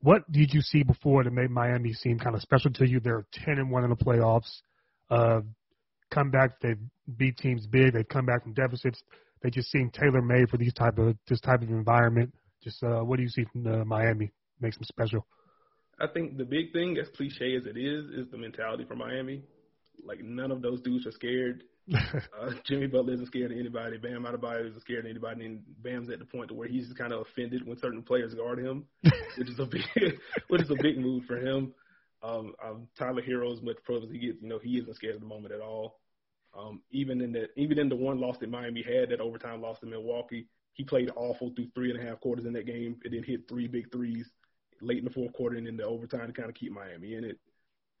what 0.00 0.30
did 0.30 0.52
you 0.52 0.60
see 0.60 0.82
before 0.82 1.24
that 1.24 1.32
made 1.32 1.50
Miami 1.50 1.94
seem 1.94 2.18
kind 2.18 2.36
of 2.36 2.42
special 2.42 2.70
to 2.72 2.86
you? 2.86 3.00
They're 3.00 3.24
ten 3.32 3.58
and 3.58 3.70
one 3.70 3.84
in 3.84 3.90
the 3.90 3.96
playoffs. 3.96 4.60
Uh, 5.10 5.40
come 6.12 6.30
back, 6.30 6.60
they 6.60 6.74
beat 7.16 7.38
teams 7.38 7.66
big. 7.66 7.94
They've 7.94 8.08
come 8.08 8.26
back 8.26 8.42
from 8.42 8.52
deficits 8.52 9.02
they 9.44 9.50
just 9.50 9.70
seem 9.70 9.90
tailor 9.90 10.22
made 10.22 10.48
for 10.48 10.56
these 10.56 10.72
type 10.72 10.98
of 10.98 11.16
this 11.28 11.38
type 11.40 11.62
of 11.62 11.68
environment. 11.68 12.34
Just 12.64 12.82
uh, 12.82 13.00
what 13.00 13.18
do 13.18 13.22
you 13.22 13.28
see 13.28 13.44
from 13.52 13.66
uh, 13.66 13.84
Miami 13.84 14.32
makes 14.58 14.76
them 14.76 14.84
special? 14.84 15.26
I 16.00 16.06
think 16.06 16.38
the 16.38 16.44
big 16.44 16.72
thing, 16.72 16.96
as 16.98 17.08
cliche 17.14 17.54
as 17.54 17.66
it 17.66 17.76
is, 17.76 18.06
is 18.06 18.26
the 18.32 18.38
mentality 18.38 18.84
for 18.88 18.96
Miami. 18.96 19.42
Like 20.02 20.24
none 20.24 20.50
of 20.50 20.62
those 20.62 20.80
dudes 20.80 21.06
are 21.06 21.12
scared. 21.12 21.62
Uh, 21.92 22.50
Jimmy 22.64 22.86
Butler 22.86 23.14
isn't 23.14 23.26
scared 23.26 23.52
of 23.52 23.58
anybody. 23.58 23.98
Bam 23.98 24.24
Adebayo 24.24 24.66
isn't 24.68 24.80
scared 24.80 25.04
of 25.04 25.10
anybody. 25.10 25.44
And 25.46 25.62
Bam's 25.82 26.08
at 26.10 26.18
the 26.18 26.24
point 26.24 26.48
to 26.48 26.54
where 26.54 26.68
he's 26.68 26.92
kind 26.96 27.12
of 27.12 27.20
offended 27.20 27.66
when 27.66 27.78
certain 27.78 28.02
players 28.02 28.34
guard 28.34 28.58
him, 28.58 28.86
which 29.36 29.50
is 29.50 29.58
a 29.58 29.66
big, 29.66 29.84
which 30.48 30.62
is 30.62 30.70
a 30.70 30.82
big 30.82 30.98
move 30.98 31.24
for 31.26 31.36
him. 31.36 31.74
Um, 32.22 32.54
um, 32.64 32.88
Tyler 32.98 33.22
Herro, 33.22 33.52
as 33.52 33.62
much 33.62 33.76
pro 33.84 34.02
as 34.02 34.10
he 34.10 34.18
gets, 34.18 34.38
you 34.40 34.48
know, 34.48 34.58
he 34.58 34.78
isn't 34.78 34.96
scared 34.96 35.14
at 35.14 35.20
the 35.20 35.26
moment 35.26 35.52
at 35.52 35.60
all. 35.60 36.00
Um, 36.58 36.80
even 36.90 37.20
in 37.20 37.32
the 37.32 37.48
even 37.56 37.78
in 37.78 37.88
the 37.88 37.96
one 37.96 38.20
loss 38.20 38.38
that 38.38 38.48
Miami 38.48 38.82
had, 38.82 39.10
that 39.10 39.20
overtime 39.20 39.60
loss 39.60 39.80
to 39.80 39.86
Milwaukee, 39.86 40.46
he 40.72 40.84
played 40.84 41.10
awful 41.16 41.52
through 41.54 41.68
three 41.74 41.90
and 41.90 42.00
a 42.00 42.02
half 42.02 42.20
quarters 42.20 42.46
in 42.46 42.52
that 42.54 42.66
game, 42.66 42.96
and 43.04 43.12
then 43.12 43.24
hit 43.24 43.48
three 43.48 43.66
big 43.66 43.90
threes 43.90 44.30
late 44.80 44.98
in 44.98 45.04
the 45.04 45.10
fourth 45.10 45.32
quarter 45.32 45.56
and 45.56 45.66
in 45.66 45.76
the 45.76 45.84
overtime 45.84 46.28
to 46.28 46.32
kind 46.32 46.48
of 46.48 46.54
keep 46.54 46.72
Miami 46.72 47.14
in 47.14 47.24
it. 47.24 47.38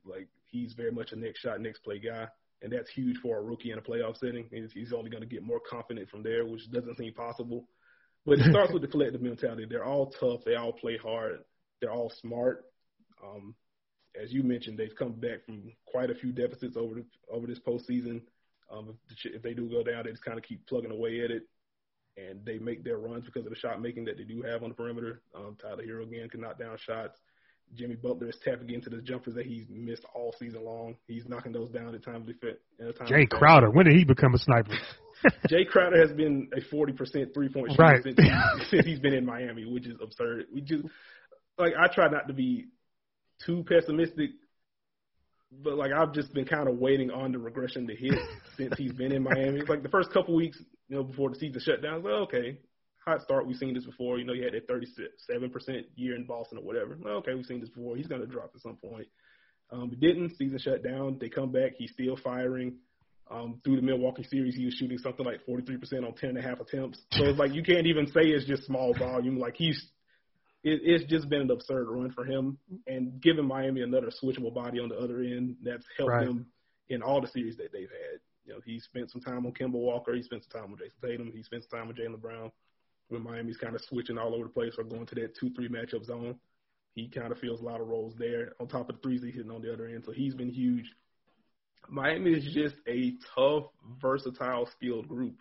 Like 0.04 0.28
he's 0.46 0.72
very 0.74 0.92
much 0.92 1.12
a 1.12 1.16
next 1.16 1.40
shot, 1.40 1.60
next 1.60 1.80
play 1.80 1.98
guy, 1.98 2.28
and 2.64 2.72
that's 2.72 2.88
huge 2.90 3.18
for 3.18 3.36
a 3.36 3.42
rookie 3.42 3.70
in 3.70 3.78
a 3.78 3.82
playoff 3.82 4.16
setting. 4.16 4.48
And 4.50 4.70
he's 4.72 4.94
only 4.94 5.10
going 5.10 5.22
to 5.22 5.28
get 5.28 5.42
more 5.42 5.60
confident 5.60 6.08
from 6.08 6.22
there, 6.22 6.46
which 6.46 6.70
doesn't 6.72 6.96
seem 6.96 7.12
possible. 7.12 7.68
But 8.24 8.40
it 8.40 8.50
starts 8.50 8.72
with 8.72 8.80
the 8.80 8.88
collective 8.88 9.20
mentality. 9.20 9.66
They're 9.68 9.84
all 9.84 10.10
tough. 10.10 10.40
They 10.46 10.54
all 10.54 10.72
play 10.72 10.96
hard. 10.96 11.40
They're 11.80 11.92
all 11.92 12.10
smart. 12.10 12.64
Um, 13.22 13.54
as 14.20 14.32
you 14.32 14.42
mentioned, 14.42 14.78
they've 14.78 14.96
come 14.98 15.12
back 15.12 15.44
from 15.44 15.72
quite 15.86 16.10
a 16.10 16.14
few 16.14 16.32
deficits 16.32 16.76
over 16.76 16.94
the, 16.94 17.04
over 17.30 17.46
this 17.46 17.60
postseason. 17.60 18.22
Um, 18.72 18.96
if, 19.10 19.34
if 19.34 19.42
they 19.42 19.52
do 19.52 19.68
go 19.68 19.82
down, 19.82 20.04
they 20.04 20.10
just 20.10 20.24
kind 20.24 20.38
of 20.38 20.44
keep 20.44 20.66
plugging 20.66 20.90
away 20.90 21.22
at 21.22 21.30
it, 21.30 21.42
and 22.16 22.42
they 22.46 22.58
make 22.58 22.82
their 22.82 22.96
runs 22.96 23.26
because 23.26 23.44
of 23.44 23.50
the 23.50 23.58
shot 23.58 23.82
making 23.82 24.06
that 24.06 24.16
they 24.16 24.24
do 24.24 24.40
have 24.40 24.62
on 24.62 24.70
the 24.70 24.74
perimeter. 24.74 25.20
Um, 25.34 25.56
Tyler 25.60 25.84
Herro 25.84 26.04
again 26.04 26.30
can 26.30 26.40
knock 26.40 26.58
down 26.58 26.78
shots. 26.78 27.20
Jimmy 27.74 27.96
Butler 27.96 28.28
is 28.28 28.36
tapping 28.44 28.70
into 28.70 28.90
the 28.90 28.98
jumpers 28.98 29.34
that 29.34 29.46
he's 29.46 29.64
missed 29.68 30.04
all 30.14 30.34
season 30.38 30.64
long. 30.64 30.96
He's 31.08 31.26
knocking 31.26 31.52
those 31.52 31.70
down 31.70 31.94
at 31.94 32.04
times. 32.04 32.28
Fit, 32.40 32.60
Jae 32.80 33.28
Crowder, 33.28 33.70
when 33.70 33.86
did 33.86 33.96
he 33.96 34.04
become 34.04 34.34
a 34.34 34.38
sniper? 34.38 34.74
Jae 35.48 35.66
Crowder 35.66 36.00
has 36.00 36.12
been 36.12 36.48
a 36.56 36.60
forty 36.70 36.92
percent 36.92 37.34
three 37.34 37.48
point 37.48 37.70
shooter 37.70 37.82
right. 37.82 38.02
since, 38.02 38.16
he, 38.16 38.30
since 38.70 38.86
he's 38.86 39.00
been 39.00 39.14
in 39.14 39.26
Miami, 39.26 39.64
which 39.64 39.86
is 39.86 39.96
absurd. 40.02 40.46
We 40.52 40.60
just 40.60 40.84
like 41.58 41.72
I 41.78 41.92
try 41.92 42.08
not 42.08 42.28
to 42.28 42.34
be 42.34 42.66
too 43.44 43.64
pessimistic 43.68 44.30
but 45.62 45.76
like 45.76 45.92
I've 45.92 46.12
just 46.12 46.32
been 46.32 46.44
kind 46.44 46.68
of 46.68 46.78
waiting 46.78 47.10
on 47.10 47.32
the 47.32 47.38
regression 47.38 47.86
to 47.86 47.94
hit 47.94 48.18
since 48.56 48.74
he's 48.76 48.92
been 48.92 49.12
in 49.12 49.22
Miami. 49.22 49.60
It's 49.60 49.68
like 49.68 49.82
the 49.82 49.88
first 49.88 50.12
couple 50.12 50.34
weeks, 50.34 50.58
you 50.88 50.96
know, 50.96 51.04
before 51.04 51.30
the 51.30 51.36
season 51.36 51.60
shut 51.60 51.82
down, 51.82 51.94
I 51.94 51.96
was 51.96 52.04
like, 52.04 52.28
okay, 52.28 52.58
hot 53.04 53.22
start. 53.22 53.46
We've 53.46 53.56
seen 53.56 53.74
this 53.74 53.84
before. 53.84 54.18
You 54.18 54.24
know, 54.24 54.32
you 54.32 54.44
had 54.44 54.54
that 54.54 54.68
37% 54.68 55.84
year 55.96 56.16
in 56.16 56.24
Boston 56.24 56.58
or 56.58 56.64
whatever. 56.64 56.96
Well, 57.00 57.16
okay, 57.16 57.34
we've 57.34 57.44
seen 57.46 57.60
this 57.60 57.68
before. 57.70 57.96
He's 57.96 58.06
going 58.06 58.20
to 58.20 58.26
drop 58.26 58.52
at 58.54 58.60
some 58.62 58.76
point. 58.76 59.06
Um, 59.70 59.88
but 59.90 60.00
didn't. 60.00 60.36
Season 60.36 60.58
shut 60.58 60.82
down. 60.82 61.18
They 61.20 61.28
come 61.28 61.50
back. 61.52 61.72
He's 61.76 61.92
still 61.92 62.16
firing. 62.22 62.76
Um, 63.30 63.60
through 63.64 63.76
the 63.76 63.82
Milwaukee 63.82 64.22
series, 64.24 64.54
he 64.54 64.66
was 64.66 64.74
shooting 64.74 64.98
something 64.98 65.24
like 65.24 65.40
43% 65.48 66.04
on 66.06 66.14
10 66.14 66.30
and 66.30 66.38
a 66.38 66.42
half 66.42 66.60
attempts. 66.60 67.00
So 67.12 67.24
it's 67.24 67.38
like 67.38 67.54
you 67.54 67.62
can't 67.62 67.86
even 67.86 68.06
say 68.08 68.20
it's 68.22 68.46
just 68.46 68.64
small 68.64 68.92
volume. 68.94 69.38
Like 69.38 69.54
he's, 69.56 69.82
it, 70.62 70.80
it's 70.84 71.10
just 71.10 71.28
been 71.30 71.40
an 71.42 71.50
absurd 71.50 71.86
run 71.88 72.10
for 72.12 72.24
him. 72.24 72.58
And 72.86 73.20
giving 73.22 73.46
Miami 73.46 73.80
another 73.80 74.10
switchable 74.22 74.54
body 74.54 74.78
on 74.78 74.90
the 74.90 74.96
other 74.96 75.20
end, 75.20 75.56
that's 75.62 75.86
helped 75.96 76.10
Right. 76.12 76.26
them 76.26 76.46
in 76.90 77.02
all 77.02 77.22
the 77.22 77.28
series 77.28 77.56
that 77.56 77.72
they've 77.72 77.88
had. 77.90 78.20
You 78.44 78.52
know, 78.52 78.60
he 78.66 78.78
spent 78.78 79.10
some 79.10 79.22
time 79.22 79.46
on 79.46 79.52
Kemba 79.52 79.72
Walker. 79.72 80.14
He 80.14 80.22
spent 80.22 80.44
some 80.44 80.60
time 80.60 80.70
with 80.70 80.80
Jayson 80.80 81.00
Tatum. 81.02 81.32
He 81.34 81.42
spent 81.42 81.64
some 81.68 81.78
time 81.78 81.88
with 81.88 81.96
Jaylen 81.96 82.20
Brown. 82.20 82.52
When 83.08 83.22
Miami's 83.22 83.58
kind 83.58 83.74
of 83.74 83.82
switching 83.82 84.18
all 84.18 84.34
over 84.34 84.44
the 84.44 84.50
place 84.50 84.74
or 84.78 84.84
going 84.84 85.06
to 85.06 85.14
that 85.16 85.36
two-three 85.38 85.68
matchup 85.68 86.04
zone, 86.04 86.36
he 86.94 87.08
kind 87.08 87.32
of 87.32 87.38
fills 87.38 87.60
a 87.60 87.64
lot 87.64 87.80
of 87.80 87.88
roles 87.88 88.14
there. 88.18 88.52
On 88.60 88.66
top 88.66 88.88
of 88.88 88.96
the 88.96 89.02
threes 89.02 89.22
he's 89.22 89.34
hitting 89.34 89.50
on 89.50 89.62
the 89.62 89.72
other 89.72 89.86
end, 89.86 90.04
so 90.04 90.12
he's 90.12 90.34
been 90.34 90.50
huge. 90.50 90.86
Miami 91.88 92.32
is 92.32 92.44
just 92.54 92.76
a 92.88 93.14
tough, 93.34 93.64
versatile, 94.00 94.68
skilled 94.76 95.08
group. 95.08 95.34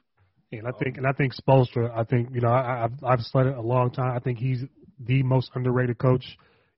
And 0.52 0.68
I 0.68 0.72
think, 0.72 0.98
and 0.98 1.08
I 1.08 1.14
think 1.14 1.34
Spoelstra. 1.36 1.96
I 1.96 2.04
think 2.04 2.30
you 2.34 2.42
know, 2.42 2.50
I, 2.50 2.86
I've 2.86 3.04
I've 3.04 3.22
said 3.22 3.48
it 3.48 3.58
a 3.58 3.62
long 3.62 3.92
time. 3.92 4.16
I 4.16 4.20
think 4.20 4.38
he's 4.38 4.64
the 5.00 5.24
most 5.24 5.50
underrated 5.56 5.98
coach 5.98 6.26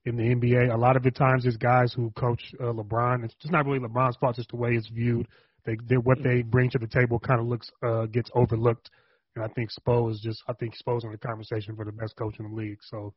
in 0.06 0.16
the 0.16 0.22
NBA. 0.22 0.72
A 0.72 0.76
lot 0.76 0.96
of 0.96 1.02
the 1.02 1.10
times, 1.10 1.44
it's 1.44 1.56
guys 1.56 1.92
who 1.92 2.10
coach 2.12 2.40
uh, 2.60 2.66
LeBron. 2.66 3.24
It's 3.24 3.34
just 3.34 3.52
not 3.52 3.66
really 3.66 3.80
LeBron's 3.80 4.16
fault. 4.16 4.36
Just 4.36 4.50
the 4.50 4.56
way 4.56 4.70
it's 4.70 4.88
viewed. 4.88 5.26
They, 5.66 5.76
they 5.88 5.96
what 5.96 6.22
they 6.22 6.42
bring 6.42 6.70
to 6.70 6.78
the 6.78 6.86
table 6.86 7.18
kind 7.18 7.40
of 7.40 7.46
looks 7.46 7.70
uh, 7.82 8.06
gets 8.06 8.30
overlooked. 8.34 8.88
And 9.36 9.44
I 9.44 9.48
think 9.48 9.70
Spo 9.70 10.10
is 10.10 10.20
just. 10.20 10.42
I 10.48 10.54
think 10.54 10.74
Spo's 10.76 11.04
in 11.04 11.12
the 11.12 11.18
conversation 11.18 11.76
for 11.76 11.84
the 11.84 11.92
best 11.92 12.16
coach 12.16 12.36
in 12.38 12.48
the 12.48 12.54
league. 12.54 12.78
So 12.82 13.14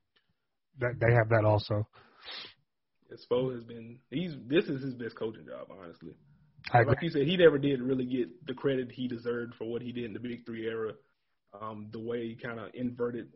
that 0.79 0.99
they 0.99 1.13
have 1.13 1.29
that 1.29 1.45
also. 1.45 1.88
And 3.09 3.19
Spo 3.19 3.53
has 3.53 3.63
been 3.63 3.99
he's 4.11 4.33
this 4.47 4.65
is 4.65 4.83
his 4.83 4.93
best 4.93 5.15
coaching 5.15 5.45
job, 5.45 5.67
honestly. 5.71 6.13
I 6.73 6.81
agree. 6.81 6.93
Like 6.93 7.03
you 7.03 7.09
said, 7.09 7.25
he 7.25 7.38
never 7.38 7.57
did 7.57 7.81
really 7.81 8.05
get 8.05 8.45
the 8.45 8.53
credit 8.53 8.91
he 8.91 9.07
deserved 9.07 9.55
for 9.55 9.65
what 9.65 9.81
he 9.81 9.91
did 9.91 10.05
in 10.05 10.13
the 10.13 10.19
Big 10.19 10.45
Three 10.45 10.67
era. 10.67 10.93
Um, 11.59 11.88
the 11.91 11.99
way 11.99 12.27
he 12.27 12.35
kind 12.35 12.59
of 12.59 12.69
inverted, 12.75 13.29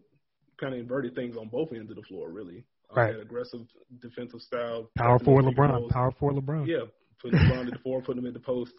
kind 0.60 0.74
of 0.74 0.80
inverted 0.80 1.16
things 1.16 1.36
on 1.36 1.48
both 1.48 1.74
ends 1.74 1.90
of 1.90 1.96
the 1.96 2.04
floor, 2.04 2.30
really. 2.30 2.64
Um, 2.92 2.98
Right. 2.98 3.14
That 3.14 3.22
aggressive 3.22 3.62
defensive 4.02 4.42
style. 4.42 4.92
Power 4.96 5.18
passing 5.18 5.26
forward 5.26 5.46
those 5.46 5.54
pick 5.54 5.60
and 5.60 5.70
LeBron. 5.72 5.74
rolls. 5.80 5.92
Power 5.92 6.12
forward 6.12 6.46
LeBron. 6.46 6.68
Yeah, 6.68 6.86
putting 7.22 7.40
LeBron 7.40 7.66
at 7.68 7.74
the 7.74 7.80
four, 7.84 8.02
putting 8.02 8.22
him 8.22 8.28
in 8.28 8.34
the 8.34 8.40
post. 8.40 8.74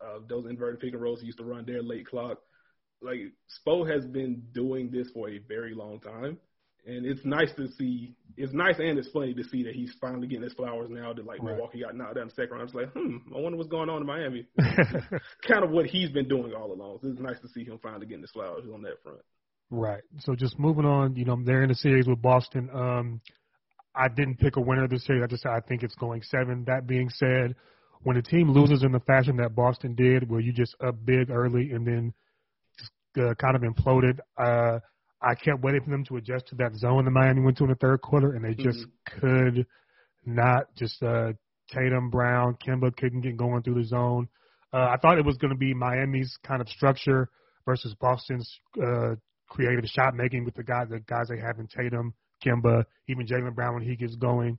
Uh, 0.00 0.20
those 0.28 0.46
inverted 0.46 0.80
pick 0.80 0.92
and 0.92 1.02
rolls 1.02 1.20
he 1.20 1.26
used 1.26 1.38
to 1.38 1.44
run 1.44 1.64
there 1.66 1.82
late 1.82 2.06
clock. 2.06 2.38
Like 3.02 3.18
Spo 3.66 3.88
has 3.90 4.06
been 4.06 4.42
doing 4.52 4.90
this 4.90 5.08
for 5.12 5.28
a 5.28 5.38
very 5.38 5.74
long 5.74 6.00
time, 6.00 6.38
and 6.86 7.04
it's 7.04 7.24
nice 7.24 7.50
to 7.56 7.68
see. 7.72 8.14
It's 8.38 8.52
nice 8.52 8.74
and 8.78 8.98
it's 8.98 9.08
funny 9.08 9.32
to 9.32 9.44
see 9.44 9.62
that 9.62 9.74
he's 9.74 9.94
finally 9.98 10.26
getting 10.26 10.44
his 10.44 10.52
flowers 10.52 10.90
now. 10.90 11.12
That 11.12 11.24
like 11.24 11.42
Right. 11.42 11.54
Milwaukee 11.54 11.80
got 11.80 11.96
knocked 11.96 12.18
out 12.18 12.22
in 12.22 12.28
the 12.28 12.34
second 12.34 12.50
round. 12.50 12.62
I 12.62 12.64
was 12.64 12.74
like, 12.74 12.92
hmm, 12.92 13.16
I 13.34 13.40
wonder 13.40 13.56
what's 13.56 13.70
going 13.70 13.88
on 13.88 14.02
in 14.02 14.06
Miami. 14.06 14.46
kind 15.48 15.64
of 15.64 15.70
what 15.70 15.86
he's 15.86 16.10
been 16.10 16.28
doing 16.28 16.52
all 16.52 16.72
along. 16.72 16.98
So 17.00 17.08
it's 17.08 17.20
nice 17.20 17.40
to 17.40 17.48
see 17.48 17.64
him 17.64 17.78
finally 17.82 18.06
getting 18.06 18.22
his 18.22 18.30
flowers 18.32 18.64
on 18.72 18.82
that 18.82 19.02
front. 19.02 19.20
Right. 19.70 20.02
So 20.20 20.34
just 20.34 20.58
moving 20.58 20.84
on, 20.84 21.16
you 21.16 21.24
know, 21.24 21.36
they're 21.44 21.62
in 21.62 21.70
the 21.70 21.74
series 21.74 22.06
with 22.06 22.20
Boston. 22.22 22.68
Um, 22.72 23.20
I 23.94 24.08
didn't 24.08 24.38
pick 24.38 24.56
a 24.56 24.60
winner 24.60 24.84
of 24.84 24.90
this 24.90 25.04
series. 25.06 25.22
I 25.24 25.26
just 25.26 25.46
I 25.46 25.60
think 25.60 25.82
it's 25.82 25.94
going 25.94 26.22
seven. 26.22 26.64
That 26.66 26.86
being 26.86 27.08
said, 27.08 27.54
when 28.02 28.16
a 28.18 28.22
team 28.22 28.50
loses 28.50 28.82
in 28.82 28.92
the 28.92 29.00
fashion 29.00 29.36
that 29.38 29.56
Boston 29.56 29.94
did, 29.94 30.28
where 30.28 30.40
you 30.40 30.52
just 30.52 30.76
up 30.86 30.94
big 31.04 31.30
early 31.30 31.70
and 31.72 31.86
then 31.86 32.12
just 32.12 32.14
uh, 33.16 33.34
kind 33.34 33.56
of 33.56 33.62
imploded, 33.62 34.18
uh, 34.38 34.78
I 35.22 35.34
kept 35.34 35.62
waiting 35.62 35.82
for 35.82 35.90
them 35.90 36.04
to 36.06 36.16
adjust 36.16 36.48
to 36.48 36.56
that 36.56 36.74
zone 36.74 37.04
that 37.04 37.10
Miami 37.10 37.42
went 37.42 37.56
to 37.58 37.64
in 37.64 37.70
the 37.70 37.76
third 37.76 38.00
quarter, 38.02 38.34
and 38.34 38.44
they 38.44 38.54
just 38.54 38.86
could 39.20 39.66
not. 40.24 40.74
Just 40.76 41.02
uh, 41.02 41.32
Tatum, 41.72 42.10
Brown, 42.10 42.56
Kemba 42.64 42.96
couldn't 42.96 43.22
get 43.22 43.36
going 43.36 43.62
through 43.62 43.82
the 43.82 43.84
zone. 43.84 44.28
Uh, 44.72 44.88
I 44.92 44.96
thought 45.00 45.18
it 45.18 45.24
was 45.24 45.38
going 45.38 45.52
to 45.52 45.58
be 45.58 45.72
Miami's 45.72 46.36
kind 46.46 46.60
of 46.60 46.68
structure 46.68 47.30
versus 47.64 47.94
Boston's 48.00 48.48
uh, 48.80 49.14
creative 49.48 49.84
shot 49.86 50.14
making 50.14 50.44
with 50.44 50.54
the 50.54 50.62
guys 50.62 50.88
the 50.90 51.00
guys 51.00 51.28
they 51.28 51.38
have 51.38 51.58
in 51.58 51.66
Tatum, 51.66 52.14
Kemba, 52.44 52.84
even 53.08 53.26
Jaylen 53.26 53.54
Brown 53.54 53.74
when 53.74 53.82
he 53.82 53.96
gets 53.96 54.16
going. 54.16 54.58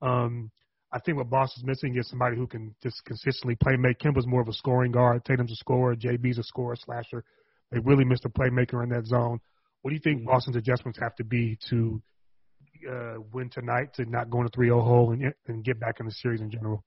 Um, 0.00 0.50
I 0.92 0.98
think 1.00 1.18
what 1.18 1.28
Boston's 1.28 1.66
missing 1.66 1.96
is 1.98 2.08
somebody 2.08 2.36
who 2.36 2.46
can 2.46 2.74
just 2.82 3.04
consistently 3.04 3.56
play 3.56 3.76
make. 3.76 3.98
Kemba's 3.98 4.26
more 4.26 4.40
of 4.40 4.48
a 4.48 4.54
scoring 4.54 4.92
guard. 4.92 5.24
Tatum's 5.24 5.52
a 5.52 5.56
scorer. 5.56 5.94
JB's 5.94 6.38
a 6.38 6.42
scorer 6.42 6.76
slasher. 6.76 7.24
They 7.70 7.78
really 7.78 8.04
missed 8.04 8.24
a 8.24 8.30
playmaker 8.30 8.82
in 8.82 8.88
that 8.90 9.06
zone. 9.06 9.40
What 9.82 9.90
do 9.90 9.94
you 9.94 10.00
think 10.00 10.24
Boston's 10.24 10.56
adjustments 10.56 10.98
have 11.00 11.14
to 11.16 11.24
be 11.24 11.58
to 11.70 12.02
uh, 12.88 13.14
win 13.32 13.50
tonight 13.50 13.94
to 13.94 14.04
not 14.04 14.30
go 14.30 14.40
in 14.40 14.46
a 14.46 14.50
3-0 14.50 14.82
hole 14.82 15.12
and, 15.12 15.32
and 15.46 15.64
get 15.64 15.78
back 15.78 16.00
in 16.00 16.06
the 16.06 16.12
series 16.12 16.40
in 16.40 16.50
general? 16.50 16.84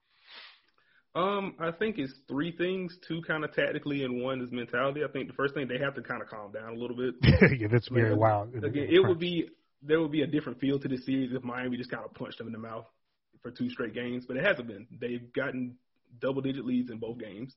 Um, 1.14 1.56
I 1.60 1.72
think 1.72 1.98
it's 1.98 2.14
three 2.30 2.56
things: 2.56 2.98
two 3.06 3.22
kind 3.28 3.44
of 3.44 3.54
tactically, 3.54 4.06
and 4.06 4.24
one 4.24 4.40
is 4.42 4.50
mentality. 4.50 5.04
I 5.04 5.12
think 5.12 5.28
the 5.28 5.34
first 5.34 5.54
thing 5.54 5.68
they 5.68 5.78
have 5.78 5.94
to 5.96 6.02
kind 6.02 6.22
of 6.22 6.30
calm 6.30 6.54
down 6.54 6.70
a 6.70 6.80
little 6.80 6.96
bit. 6.96 7.16
yeah, 7.60 7.68
that's 7.70 7.90
very 7.90 8.16
wild. 8.16 8.56
Again, 8.56 8.88
it 8.90 9.06
would 9.06 9.20
be 9.20 9.50
there 9.82 10.00
would 10.00 10.12
be 10.12 10.22
a 10.22 10.28
different 10.28 10.62
feel 10.62 10.80
to 10.80 10.88
this 10.88 11.06
series 11.06 11.34
if 11.34 11.44
Miami 11.44 11.76
just 11.76 11.92
kind 11.92 12.06
of 12.06 12.14
punched 12.14 12.38
them 12.38 12.48
in 12.48 12.54
the 12.54 12.60
mouth 12.60 12.86
for 13.42 13.52
two 13.52 13.70
straight 13.70 13.94
games, 13.94 14.26
but 14.26 14.38
it 14.38 14.46
hasn't 14.46 14.68
been. 14.68 14.88
They've 15.02 15.34
gotten 15.34 15.76
double 16.20 16.42
digit 16.42 16.66
leads 16.66 16.90
in 16.92 16.98
both 16.98 17.18
games. 17.18 17.56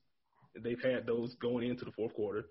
They've 0.61 0.81
had 0.81 1.05
those 1.05 1.35
going 1.35 1.69
into 1.69 1.85
the 1.85 1.91
fourth 1.91 2.13
quarter, 2.13 2.47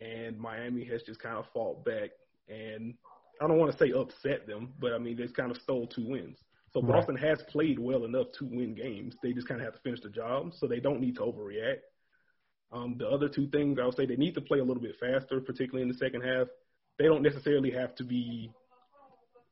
and 0.00 0.38
Miami 0.38 0.84
has 0.84 1.02
just 1.02 1.20
kind 1.20 1.36
of 1.36 1.46
fought 1.52 1.84
back. 1.84 2.10
And 2.48 2.94
I 3.40 3.46
don't 3.46 3.58
want 3.58 3.72
to 3.72 3.78
say 3.78 3.92
upset 3.92 4.46
them, 4.46 4.72
but 4.78 4.92
I 4.92 4.98
mean 4.98 5.16
they've 5.16 5.32
kind 5.32 5.50
of 5.50 5.56
stole 5.58 5.86
two 5.86 6.08
wins. 6.08 6.38
So 6.72 6.82
Right. 6.82 6.96
Boston 6.96 7.16
has 7.16 7.42
played 7.48 7.78
well 7.78 8.04
enough 8.04 8.26
to 8.38 8.44
win 8.44 8.74
games. 8.74 9.14
They 9.22 9.32
just 9.32 9.48
kind 9.48 9.60
of 9.60 9.64
have 9.64 9.74
to 9.74 9.80
finish 9.80 10.00
the 10.00 10.10
job, 10.10 10.52
so 10.54 10.66
they 10.66 10.80
don't 10.80 11.00
need 11.00 11.16
to 11.16 11.22
overreact. 11.22 11.80
Um, 12.72 12.96
the 12.98 13.08
other 13.08 13.28
two 13.28 13.48
things 13.48 13.78
I 13.80 13.86
would 13.86 13.94
say 13.94 14.06
they 14.06 14.16
need 14.16 14.34
to 14.34 14.40
play 14.40 14.58
a 14.58 14.64
little 14.64 14.82
bit 14.82 14.96
faster, 15.00 15.40
particularly 15.40 15.82
in 15.82 15.88
the 15.88 15.98
second 15.98 16.22
half. 16.22 16.48
They 16.98 17.04
don't 17.04 17.22
necessarily 17.22 17.70
have 17.70 17.94
to 17.96 18.04
be. 18.04 18.50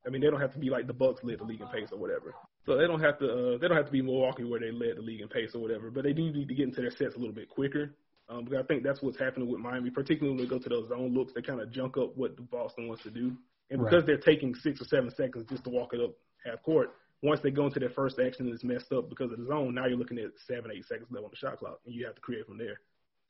I 0.07 0.11
mean, 0.11 0.21
they 0.21 0.29
don't 0.29 0.41
have 0.41 0.53
to 0.53 0.59
be 0.59 0.69
like 0.69 0.87
the 0.87 0.93
Bucks 0.93 1.23
led 1.25 1.39
the 1.39 1.45
league 1.45 1.61
in 1.61 1.69
pace 1.69 1.89
or 1.93 1.99
whatever. 1.99 2.35
So 2.67 2.77
they 2.77 2.87
don't 2.87 3.01
have 3.01 3.19
to. 3.21 3.27
Uh, 3.27 3.59
they 3.59 3.69
don't 3.69 3.77
have 3.77 3.87
to 3.87 3.93
be 3.93 4.03
Milwaukee 4.03 4.45
where 4.45 4.61
they 4.61 4.71
led 4.71 4.97
the 4.97 5.03
league 5.03 5.21
in 5.21 5.29
pace 5.29 5.55
or 5.55 5.61
whatever. 5.61 5.91
But 5.91 6.05
they 6.05 6.13
do 6.13 6.31
need 6.31 6.49
to 6.49 6.55
get 6.55 6.65
into 6.65 6.81
their 6.81 6.91
sets 6.91 7.15
a 7.15 7.19
little 7.19 7.35
bit 7.35 7.49
quicker. 7.49 7.95
Um, 8.29 8.45
because 8.45 8.65
I 8.65 8.67
think 8.67 8.83
that's 8.83 9.03
what's 9.03 9.19
happening 9.19 9.49
with 9.49 9.61
Miami, 9.61 9.91
particularly 9.91 10.35
when 10.37 10.43
they 10.45 10.49
go 10.49 10.59
to 10.59 10.69
those 10.69 10.89
zone 10.89 11.13
looks. 11.13 11.33
They 11.35 11.43
kind 11.43 11.61
of 11.61 11.71
junk 11.71 11.99
up 11.99 12.17
what 12.17 12.37
the 12.37 12.43
Boston 12.43 12.89
wants 12.89 13.03
to 13.03 13.11
do, 13.11 13.37
and 13.71 13.83
Right. 13.83 13.91
because 13.91 14.07
they're 14.07 14.17
taking 14.17 14.55
six 14.55 14.81
or 14.81 14.87
seven 14.87 15.11
seconds 15.11 15.47
just 15.51 15.65
to 15.65 15.71
walk 15.71 15.93
it 15.93 16.01
up 16.01 16.15
half 16.45 16.63
court, 16.63 16.95
once 17.23 17.41
they 17.41 17.51
go 17.51 17.67
into 17.67 17.81
their 17.81 17.91
first 17.91 18.19
action 18.19 18.47
and 18.47 18.55
it's 18.55 18.65
messed 18.65 18.93
up 18.93 19.09
because 19.09 19.31
of 19.33 19.39
the 19.39 19.47
zone, 19.47 19.75
now 19.75 19.87
you're 19.87 19.99
looking 19.99 20.19
at 20.19 20.31
seven, 20.47 20.71
eight 20.75 20.85
seconds 20.87 21.11
left 21.11 21.25
on 21.25 21.31
the 21.31 21.37
shot 21.37 21.59
clock, 21.59 21.81
and 21.85 21.95
you 21.95 22.05
have 22.07 22.15
to 22.15 22.21
create 22.21 22.47
from 22.47 22.59
there. 22.59 22.81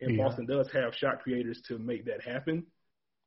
And 0.01 0.17
Yeah. 0.17 0.25
Boston 0.25 0.47
does 0.47 0.71
have 0.73 0.95
shot 0.95 1.23
creators 1.23 1.61
to 1.63 1.79
make 1.79 2.05
that 2.05 2.21
happen. 2.23 2.67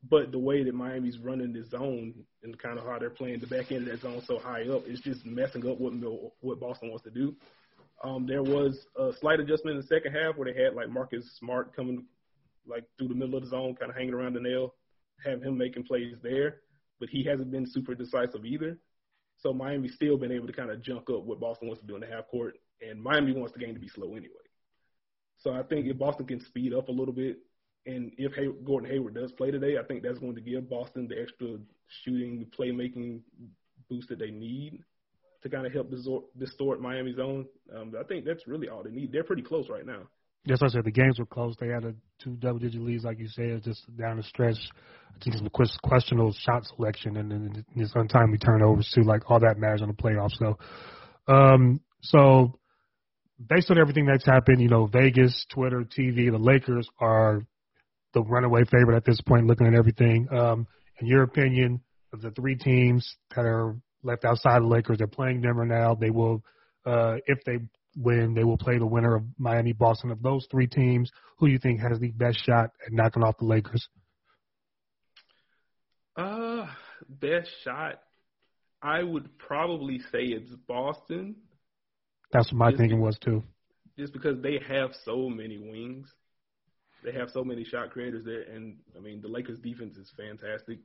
But 0.03 0.31
the 0.31 0.39
way 0.39 0.63
that 0.63 0.75
Miami's 0.75 1.17
running 1.17 1.53
the 1.53 1.63
zone 1.63 2.13
and 2.43 2.57
kind 2.59 2.77
of 2.77 2.85
how 2.85 2.99
they're 2.99 3.09
playing 3.09 3.39
the 3.39 3.47
back 3.47 3.71
end 3.71 3.87
of 3.87 3.89
that 3.89 4.01
zone 4.01 4.21
so 4.21 4.37
high 4.37 4.67
up 4.67 4.87
is 4.87 4.99
just 5.01 5.25
messing 5.25 5.67
up 5.67 5.79
what 5.79 5.93
what 6.41 6.59
Boston 6.59 6.89
wants 6.89 7.03
to 7.05 7.11
do. 7.11 7.35
Um, 8.03 8.27
there 8.27 8.43
was 8.43 8.85
a 8.97 9.11
slight 9.19 9.39
adjustment 9.39 9.75
in 9.75 9.81
the 9.81 9.87
second 9.87 10.13
half 10.13 10.37
where 10.37 10.51
they 10.51 10.61
had 10.61 10.75
like 10.75 10.89
Marcus 10.89 11.35
Smart 11.37 11.75
coming 11.75 12.05
like 12.67 12.83
through 12.97 13.07
the 13.07 13.15
middle 13.15 13.35
of 13.35 13.43
the 13.43 13.49
zone, 13.49 13.75
kind 13.75 13.89
of 13.89 13.97
hanging 13.97 14.13
around 14.13 14.33
the 14.33 14.41
nail, 14.41 14.75
have 15.25 15.41
him 15.41 15.57
making 15.57 15.83
plays 15.83 16.15
there, 16.21 16.57
but 16.99 17.09
he 17.09 17.23
hasn't 17.23 17.51
been 17.51 17.65
super 17.65 17.95
decisive 17.95 18.45
either. 18.45 18.77
So 19.37 19.53
Miami's 19.53 19.95
still 19.95 20.17
been 20.17 20.31
able 20.31 20.47
to 20.47 20.53
kind 20.53 20.69
of 20.69 20.81
junk 20.81 21.09
up 21.09 21.23
what 21.23 21.39
Boston 21.39 21.67
wants 21.67 21.81
to 21.81 21.87
do 21.87 21.95
in 21.95 22.01
the 22.01 22.07
half 22.07 22.27
court, 22.27 22.55
and 22.81 23.01
Miami 23.01 23.33
wants 23.33 23.53
the 23.53 23.59
game 23.59 23.73
to 23.73 23.79
be 23.79 23.87
slow 23.87 24.11
anyway. 24.11 24.33
So 25.37 25.53
I 25.53 25.63
think 25.63 25.87
if 25.87 25.97
Boston 25.97 26.25
can 26.25 26.39
speed 26.39 26.73
up 26.73 26.89
a 26.89 26.91
little 26.91 27.13
bit, 27.13 27.37
and 27.85 28.11
if 28.17 28.33
Hay- 28.33 28.51
Gordon 28.65 28.89
Hayward 28.89 29.15
does 29.15 29.31
play 29.31 29.51
today, 29.51 29.77
I 29.77 29.83
think 29.83 30.03
that's 30.03 30.19
going 30.19 30.35
to 30.35 30.41
give 30.41 30.69
Boston 30.69 31.07
the 31.07 31.19
extra 31.21 31.57
shooting, 32.03 32.47
playmaking 32.57 33.21
boost 33.89 34.09
that 34.09 34.19
they 34.19 34.31
need 34.31 34.83
to 35.43 35.49
kind 35.49 35.65
of 35.65 35.73
help 35.73 35.89
distort, 35.89 36.25
distort 36.37 36.81
Miami's 36.81 37.17
zone. 37.17 37.45
Um, 37.75 37.93
I 37.99 38.03
think 38.03 38.25
that's 38.25 38.47
really 38.47 38.69
all 38.69 38.83
they 38.83 38.91
need. 38.91 39.11
They're 39.11 39.23
pretty 39.23 39.43
close 39.43 39.69
right 39.69 39.85
now. 39.85 40.03
Yes, 40.45 40.59
I 40.61 40.67
said 40.67 40.85
the 40.85 40.91
games 40.91 41.19
were 41.19 41.25
close. 41.25 41.55
They 41.59 41.67
had 41.67 41.83
a 41.83 41.93
two 42.23 42.35
double 42.35 42.59
digit 42.59 42.81
leads, 42.81 43.03
like 43.03 43.19
you 43.19 43.27
said, 43.27 43.63
just 43.63 43.83
down 43.97 44.17
the 44.17 44.23
stretch. 44.23 44.55
I 45.09 45.23
think 45.23 45.35
some 45.35 45.49
ques- 45.49 45.77
questionable 45.83 46.33
shot 46.39 46.65
selection 46.65 47.17
and 47.17 47.31
then 47.31 47.65
it's 47.75 47.91
untimely 47.95 48.37
turnovers 48.37 48.89
too. 48.93 49.03
Like 49.03 49.29
all 49.29 49.39
that 49.41 49.57
matters 49.57 49.81
on 49.81 49.89
the 49.89 49.93
playoffs. 49.93 50.37
So, 50.37 50.57
um, 51.27 51.81
so 52.01 52.57
based 53.49 53.69
on 53.71 53.77
everything 53.77 54.05
that's 54.05 54.25
happened, 54.25 54.61
you 54.61 54.69
know, 54.69 54.85
Vegas, 54.85 55.45
Twitter, 55.53 55.81
TV, 55.81 56.31
the 56.31 56.37
Lakers 56.37 56.87
are 56.99 57.45
the 58.13 58.21
runaway 58.23 58.63
favorite 58.71 58.95
at 58.95 59.05
this 59.05 59.19
point. 59.21 59.47
Looking 59.47 59.67
at 59.67 59.73
everything, 59.73 60.27
um, 60.31 60.65
in 61.01 61.07
your 61.07 61.23
opinion, 61.23 61.81
of 62.13 62.21
the 62.21 62.31
three 62.31 62.55
teams 62.55 63.17
that 63.35 63.43
are 63.43 63.75
left 64.03 64.25
outside 64.25 64.61
the 64.61 64.67
Lakers, 64.67 64.97
they're 64.97 65.07
playing 65.07 65.41
Denver 65.41 65.65
now. 65.65 65.95
They 65.95 66.09
will, 66.09 66.43
uh, 66.85 67.15
if 67.25 67.39
they 67.45 67.59
win, 67.95 68.33
they 68.33 68.43
will 68.43 68.57
play 68.57 68.77
the 68.77 68.85
winner 68.85 69.15
of 69.15 69.23
Miami, 69.37 69.73
Boston. 69.73 70.11
Of 70.11 70.21
those 70.21 70.47
three 70.49 70.67
teams, 70.67 71.11
who 71.37 71.47
do 71.47 71.53
you 71.53 71.59
think 71.59 71.79
has 71.81 71.99
the 71.99 72.11
best 72.11 72.39
shot 72.45 72.71
at 72.85 72.91
knocking 72.91 73.23
off 73.23 73.37
the 73.37 73.45
Lakers? 73.45 73.87
Uh, 76.15 76.67
best 77.09 77.49
shot. 77.63 78.01
I 78.81 79.03
would 79.03 79.37
probably 79.37 79.99
say 80.11 80.23
it's 80.23 80.51
Boston. 80.67 81.35
That's 82.31 82.51
what 82.51 82.59
my 82.59 82.69
just 82.71 82.79
thinking 82.79 83.01
was 83.01 83.17
too. 83.23 83.43
Just 83.97 84.13
because 84.13 84.41
they 84.41 84.59
have 84.67 84.91
so 85.05 85.29
many 85.29 85.57
wings, 85.57 86.07
they 87.03 87.11
have 87.11 87.29
so 87.31 87.43
many 87.43 87.63
shot 87.63 87.91
creators 87.91 88.25
there, 88.25 88.41
and 88.41 88.77
I 88.95 88.99
mean 88.99 89.21
the 89.21 89.27
Lakers' 89.27 89.59
defense 89.59 89.97
is 89.97 90.11
fantastic. 90.15 90.79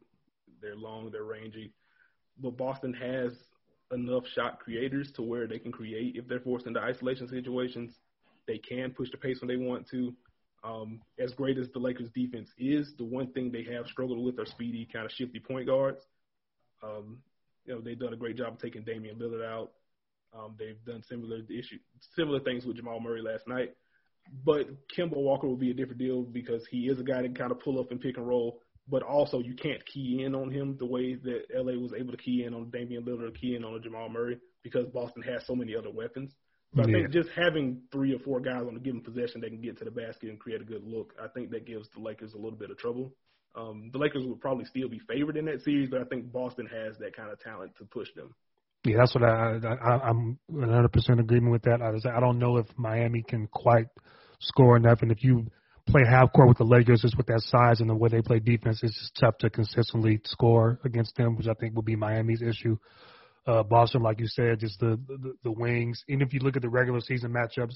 They're 0.61 0.77
long, 0.77 1.11
they're 1.11 1.25
rangy, 1.25 1.73
but 2.41 2.57
Boston 2.57 2.95
has 2.95 3.33
enough 3.93 4.25
shot 4.35 4.59
creators 4.61 5.11
to 5.13 5.23
where 5.23 5.47
they 5.47 5.59
can 5.59 5.73
create 5.73 6.17
if 6.17 6.27
they're 6.27 6.41
forced 6.41 6.67
into 6.67 6.81
isolation 6.81 7.29
situations. 7.29 7.93
They 8.47 8.59
can 8.59 8.91
push 8.91 9.11
the 9.11 9.19
pace 9.19 9.41
when 9.41 9.49
they 9.49 9.63
want 9.63 9.89
to. 9.91 10.15
Um, 10.65 11.01
as 11.19 11.33
great 11.33 11.59
as 11.59 11.69
the 11.73 11.79
Lakers 11.79 12.11
defense 12.15 12.49
is, 12.59 12.95
the 12.97 13.05
one 13.05 13.33
thing 13.33 13.51
they 13.51 13.65
have 13.75 13.87
struggled 13.87 14.25
with 14.25 14.39
are 14.39 14.47
speedy, 14.47 14.89
kind 14.93 15.05
of 15.05 15.13
shifty 15.13 15.41
point 15.41 15.67
guards. 15.67 16.01
Um, 16.83 17.19
you 17.65 17.75
know, 17.75 17.81
they've 17.81 17.99
done 17.99 18.13
a 18.13 18.17
great 18.17 18.37
job 18.37 18.55
of 18.55 18.59
taking 18.59 18.83
Damian 18.83 19.19
Lillard 19.19 19.45
out. 19.45 19.73
Um, 20.37 20.55
they've 20.59 20.83
done 20.87 21.03
similar 21.09 21.39
issue, 21.51 21.79
similar 22.17 22.41
things 22.41 22.65
with 22.65 22.77
Jamal 22.77 23.01
Murray 23.01 23.23
last 23.23 23.47
night. 23.47 23.75
But 24.45 24.69
Kemba 24.97 25.17
Walker 25.17 25.47
will 25.47 25.57
be 25.57 25.71
a 25.71 25.75
different 25.75 25.99
deal 25.99 26.23
because 26.23 26.65
he 26.71 26.89
is 26.89 26.99
a 26.99 27.03
guy 27.03 27.23
that 27.23 27.25
can 27.25 27.35
kind 27.35 27.53
of 27.53 27.61
pull 27.61 27.79
up 27.79 27.91
and 27.91 28.01
pick 28.01 28.17
and 28.17 28.27
roll. 28.27 28.61
But 28.93 29.03
also, 29.03 29.39
you 29.39 29.55
can't 29.55 29.85
key 29.87 30.23
in 30.23 30.35
on 30.35 30.51
him 30.51 30.77
the 30.79 30.85
way 30.85 31.15
that 31.15 31.45
LA 31.55 31.81
was 31.81 31.95
able 31.99 32.13
to 32.13 32.19
key 32.19 32.45
in 32.45 32.53
on 32.53 32.69
Damian 32.69 33.05
Lillard 33.05 33.29
or 33.29 33.31
key 33.31 33.57
in 33.57 33.65
on 33.65 33.83
Jamal 33.83 34.11
Murray 34.11 34.39
because 34.63 34.87
Boston 34.93 35.23
has 35.23 35.47
so 35.47 35.55
many 35.57 35.75
other 35.75 35.91
weapons. 35.91 36.31
So 36.77 36.83
I 36.83 36.85
think 36.85 37.11
just 37.11 37.31
having 37.35 37.81
three 37.91 38.15
or 38.15 38.19
four 38.19 38.41
guys 38.41 38.65
on 38.69 38.77
a 38.77 38.79
given 38.79 39.01
possession 39.01 39.41
that 39.41 39.49
can 39.49 39.63
get 39.63 39.79
to 39.79 39.87
the 39.87 39.91
basket 39.91 40.29
and 40.29 40.39
create 40.39 40.61
a 40.61 40.65
good 40.65 40.85
look, 40.85 41.15
I 41.19 41.29
think 41.29 41.51
that 41.53 41.67
gives 41.67 41.89
the 41.95 42.01
Lakers 42.01 42.35
a 42.35 42.37
little 42.37 42.59
bit 42.59 42.71
of 42.71 42.77
trouble. 42.77 43.15
Um, 43.55 43.89
the 43.95 43.99
Lakers 43.99 44.27
would 44.27 44.43
probably 44.43 44.67
still 44.67 44.91
be 44.91 45.01
favored 45.09 45.39
in 45.39 45.47
that 45.47 45.63
series, 45.63 45.89
but 45.89 46.03
I 46.03 46.05
think 46.05 46.31
Boston 46.31 46.67
has 46.67 46.99
that 46.99 47.17
kind 47.17 47.31
of 47.31 47.41
talent 47.41 47.73
to 47.79 47.87
push 47.87 48.09
them. 48.15 48.35
Yeah, 48.85 48.99
that's 48.99 49.15
what 49.15 49.25
I, 49.25 49.59
I 49.65 50.09
I'm 50.09 50.39
100% 50.53 51.19
agreement 51.19 51.53
with 51.53 51.63
that. 51.63 51.81
I, 51.81 51.93
I 52.15 52.21
don't 52.21 52.39
know 52.39 52.59
if 52.59 52.67
Miami 52.77 53.23
can 53.23 53.47
quite 53.47 53.87
score 54.41 54.77
enough, 54.77 55.01
and 55.01 55.11
if 55.11 55.23
you 55.25 55.47
play 55.87 56.03
half 56.09 56.33
court 56.33 56.49
with 56.49 56.59
the 56.59 56.65
Lakers, 56.65 57.03
just 57.03 57.17
with 57.17 57.27
that 57.27 57.41
size 57.41 57.81
and 57.81 57.91
the 57.91 57.95
way 57.95 58.09
they 58.09 58.23
play 58.23 58.39
defense, 58.39 58.81
it's 58.83 58.99
just 58.99 59.17
tough 59.19 59.39
to 59.39 59.51
consistently 59.51 60.21
score 60.25 60.79
against 60.85 61.17
them, 61.17 61.37
which 61.37 61.47
I 61.47 61.55
think 61.55 61.75
will 61.75 61.83
be 61.83 61.97
Miami's 61.97 62.43
issue. 62.43 62.77
Uh, 63.47 63.63
Boston, 63.63 64.03
like 64.03 64.21
you 64.21 64.29
said, 64.29 64.61
just 64.61 64.79
the, 64.79 65.01
the 65.09 65.35
the 65.43 65.51
wings. 65.51 66.05
Even 66.09 66.23
if 66.23 66.33
you 66.33 66.41
look 66.41 66.57
at 66.57 66.63
the 66.63 66.69
regular 66.69 67.01
season 67.01 67.33
matchups, 67.33 67.75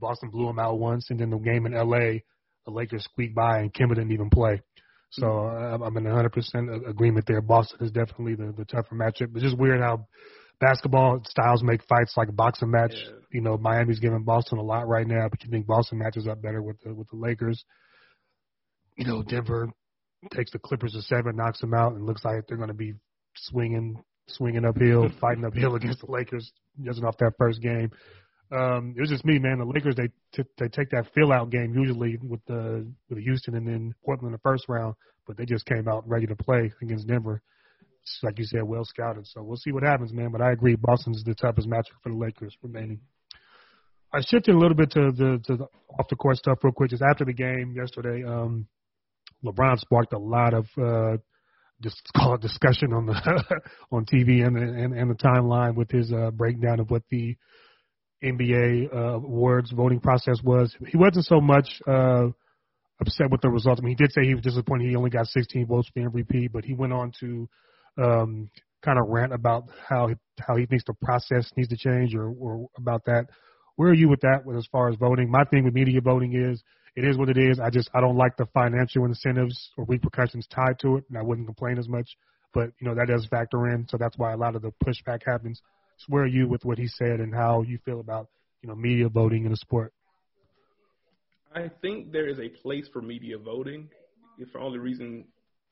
Boston 0.00 0.30
blew 0.30 0.46
them 0.46 0.58
out 0.58 0.78
once, 0.78 1.10
and 1.10 1.20
then 1.20 1.30
the 1.30 1.38
game 1.38 1.64
in 1.66 1.74
L.A., 1.74 2.24
the 2.64 2.72
Lakers 2.72 3.04
squeaked 3.04 3.34
by, 3.34 3.60
and 3.60 3.72
Kemba 3.72 3.90
didn't 3.90 4.10
even 4.10 4.30
play. 4.30 4.60
So 5.12 5.26
uh, 5.26 5.78
I'm 5.80 5.96
in 5.96 6.04
100% 6.04 6.88
agreement 6.88 7.26
there. 7.26 7.40
Boston 7.40 7.78
is 7.86 7.92
definitely 7.92 8.34
the, 8.34 8.52
the 8.56 8.64
tougher 8.64 8.96
matchup. 8.96 9.34
It's 9.34 9.44
just 9.44 9.56
weird 9.56 9.80
how 9.80 10.08
basketball 10.60 11.20
styles 11.28 11.62
make 11.62 11.82
fights 11.88 12.14
like 12.16 12.28
a 12.28 12.32
boxing 12.32 12.70
match. 12.70 12.92
Yeah. 12.94 13.12
You 13.32 13.40
know, 13.40 13.56
Miami's 13.56 14.00
giving 14.00 14.24
Boston 14.24 14.58
a 14.58 14.62
lot 14.62 14.88
right 14.88 15.06
now, 15.06 15.28
but 15.28 15.42
you 15.44 15.50
think 15.50 15.66
Boston 15.66 15.98
matches 15.98 16.26
up 16.26 16.40
better 16.40 16.62
with 16.62 16.80
the 16.80 16.94
with 16.94 17.08
the 17.10 17.16
Lakers. 17.16 17.64
You 18.96 19.06
know, 19.06 19.22
Denver 19.22 19.68
takes 20.34 20.52
the 20.52 20.58
Clippers 20.58 20.92
to 20.92 21.02
seven, 21.02 21.36
knocks 21.36 21.60
them 21.60 21.74
out, 21.74 21.92
and 21.92 22.06
looks 22.06 22.24
like 22.24 22.46
they're 22.48 22.56
going 22.56 22.68
to 22.68 22.74
be 22.74 22.94
swinging 23.36 24.02
swinging 24.28 24.64
uphill, 24.64 25.08
fighting 25.20 25.44
uphill 25.44 25.74
against 25.76 26.00
the 26.00 26.10
Lakers 26.10 26.50
just 26.82 27.02
off 27.02 27.16
that 27.18 27.32
first 27.38 27.60
game. 27.60 27.90
Um, 28.52 28.94
it 28.96 29.00
was 29.00 29.10
just 29.10 29.24
me, 29.24 29.38
man. 29.38 29.58
The 29.58 29.64
Lakers 29.64 29.96
they 29.96 30.08
t- 30.32 30.48
they 30.58 30.68
take 30.68 30.90
that 30.90 31.06
fill 31.14 31.32
out 31.32 31.50
game 31.50 31.74
usually 31.74 32.16
with 32.22 32.44
the 32.46 32.86
with 33.10 33.18
Houston 33.18 33.56
and 33.56 33.66
then 33.66 33.94
Portland 34.04 34.28
in 34.28 34.32
the 34.32 34.38
first 34.38 34.64
round, 34.68 34.94
but 35.26 35.36
they 35.36 35.44
just 35.44 35.66
came 35.66 35.88
out 35.88 36.08
ready 36.08 36.26
to 36.26 36.36
play 36.36 36.72
against 36.80 37.08
Denver. 37.08 37.42
Like 38.22 38.38
you 38.38 38.44
said, 38.44 38.62
well 38.62 38.84
scouted. 38.84 39.26
So 39.26 39.42
we'll 39.42 39.56
see 39.56 39.72
what 39.72 39.82
happens, 39.82 40.12
man. 40.12 40.30
But 40.30 40.40
I 40.40 40.52
agree, 40.52 40.76
Boston's 40.76 41.22
the 41.24 41.34
toughest 41.34 41.68
matchup 41.68 42.00
for 42.02 42.10
the 42.10 42.16
Lakers 42.16 42.56
remaining. 42.62 43.00
I 44.12 44.20
shifted 44.20 44.54
a 44.54 44.58
little 44.58 44.76
bit 44.76 44.90
to 44.92 45.10
the 45.12 45.40
to 45.46 45.56
the 45.56 45.66
off 45.98 46.08
the 46.08 46.16
court 46.16 46.36
stuff 46.36 46.58
real 46.62 46.72
quick. 46.72 46.90
Just 46.90 47.02
after 47.02 47.24
the 47.24 47.32
game 47.32 47.74
yesterday, 47.76 48.24
um, 48.24 48.66
LeBron 49.44 49.78
sparked 49.78 50.12
a 50.12 50.18
lot 50.18 50.54
of 50.54 50.66
uh, 50.80 51.16
just 51.82 52.00
it 52.16 52.40
discussion 52.40 52.92
on 52.92 53.06
the 53.06 53.60
on 53.92 54.04
TV 54.06 54.46
and 54.46 54.56
the, 54.56 54.62
and, 54.62 54.94
and 54.94 55.10
the 55.10 55.14
timeline 55.14 55.74
with 55.74 55.90
his 55.90 56.12
uh, 56.12 56.30
breakdown 56.30 56.80
of 56.80 56.90
what 56.90 57.02
the 57.10 57.36
NBA 58.24 58.94
uh, 58.94 59.16
awards 59.16 59.70
voting 59.72 60.00
process 60.00 60.40
was. 60.42 60.74
He 60.88 60.96
wasn't 60.96 61.26
so 61.26 61.40
much 61.40 61.68
uh, 61.86 62.28
upset 63.00 63.30
with 63.30 63.42
the 63.42 63.50
results. 63.50 63.80
I 63.80 63.84
mean, 63.84 63.96
he 63.98 64.02
did 64.02 64.12
say 64.12 64.22
he 64.24 64.34
was 64.34 64.42
disappointed 64.42 64.88
he 64.88 64.96
only 64.96 65.10
got 65.10 65.26
16 65.26 65.66
votes 65.66 65.90
for 65.92 66.00
MVP, 66.00 66.50
but 66.52 66.64
he 66.64 66.72
went 66.72 66.92
on 66.92 67.12
to 67.20 67.48
um, 67.98 68.50
kind 68.82 68.98
of 68.98 69.08
rant 69.08 69.32
about 69.32 69.64
how 69.88 70.10
how 70.38 70.56
he 70.56 70.66
thinks 70.66 70.84
the 70.86 70.94
process 70.94 71.50
needs 71.56 71.68
to 71.68 71.76
change 71.76 72.14
or, 72.14 72.28
or 72.38 72.68
about 72.76 73.04
that. 73.06 73.26
Where 73.76 73.90
are 73.90 73.94
you 73.94 74.08
with 74.08 74.20
that 74.20 74.44
with 74.44 74.56
as 74.56 74.66
far 74.70 74.88
as 74.88 74.96
voting? 74.96 75.30
My 75.30 75.44
thing 75.44 75.64
with 75.64 75.74
media 75.74 76.00
voting 76.00 76.34
is 76.34 76.62
it 76.94 77.04
is 77.04 77.18
what 77.18 77.28
it 77.28 77.36
is. 77.36 77.60
I 77.60 77.68
just 77.70 77.90
I 77.94 78.00
don't 78.00 78.16
like 78.16 78.36
the 78.36 78.46
financial 78.54 79.04
incentives 79.04 79.70
or 79.76 79.84
repercussions 79.84 80.46
tied 80.46 80.78
to 80.80 80.96
it, 80.96 81.04
and 81.08 81.18
I 81.18 81.22
wouldn't 81.22 81.46
complain 81.46 81.78
as 81.78 81.88
much. 81.88 82.08
But 82.54 82.70
you 82.80 82.88
know 82.88 82.94
that 82.94 83.08
does 83.08 83.26
factor 83.26 83.68
in, 83.68 83.86
so 83.88 83.98
that's 83.98 84.16
why 84.16 84.32
a 84.32 84.36
lot 84.36 84.56
of 84.56 84.62
the 84.62 84.72
pushback 84.84 85.20
happens. 85.26 85.60
So 85.98 86.06
where 86.08 86.22
are 86.22 86.28
you 86.28 86.48
with 86.48 86.64
what 86.64 86.78
he 86.78 86.88
said 86.88 87.20
and 87.20 87.34
how 87.34 87.62
you 87.62 87.78
feel 87.84 88.00
about 88.00 88.28
you 88.62 88.68
know 88.68 88.74
media 88.74 89.08
voting 89.08 89.44
in 89.44 89.50
the 89.50 89.56
sport? 89.56 89.92
I 91.54 91.70
think 91.80 92.12
there 92.12 92.28
is 92.28 92.38
a 92.38 92.48
place 92.48 92.88
for 92.92 93.00
media 93.00 93.38
voting, 93.38 93.88
if 94.38 94.50
for 94.50 94.60
only 94.60 94.78
reason, 94.78 95.24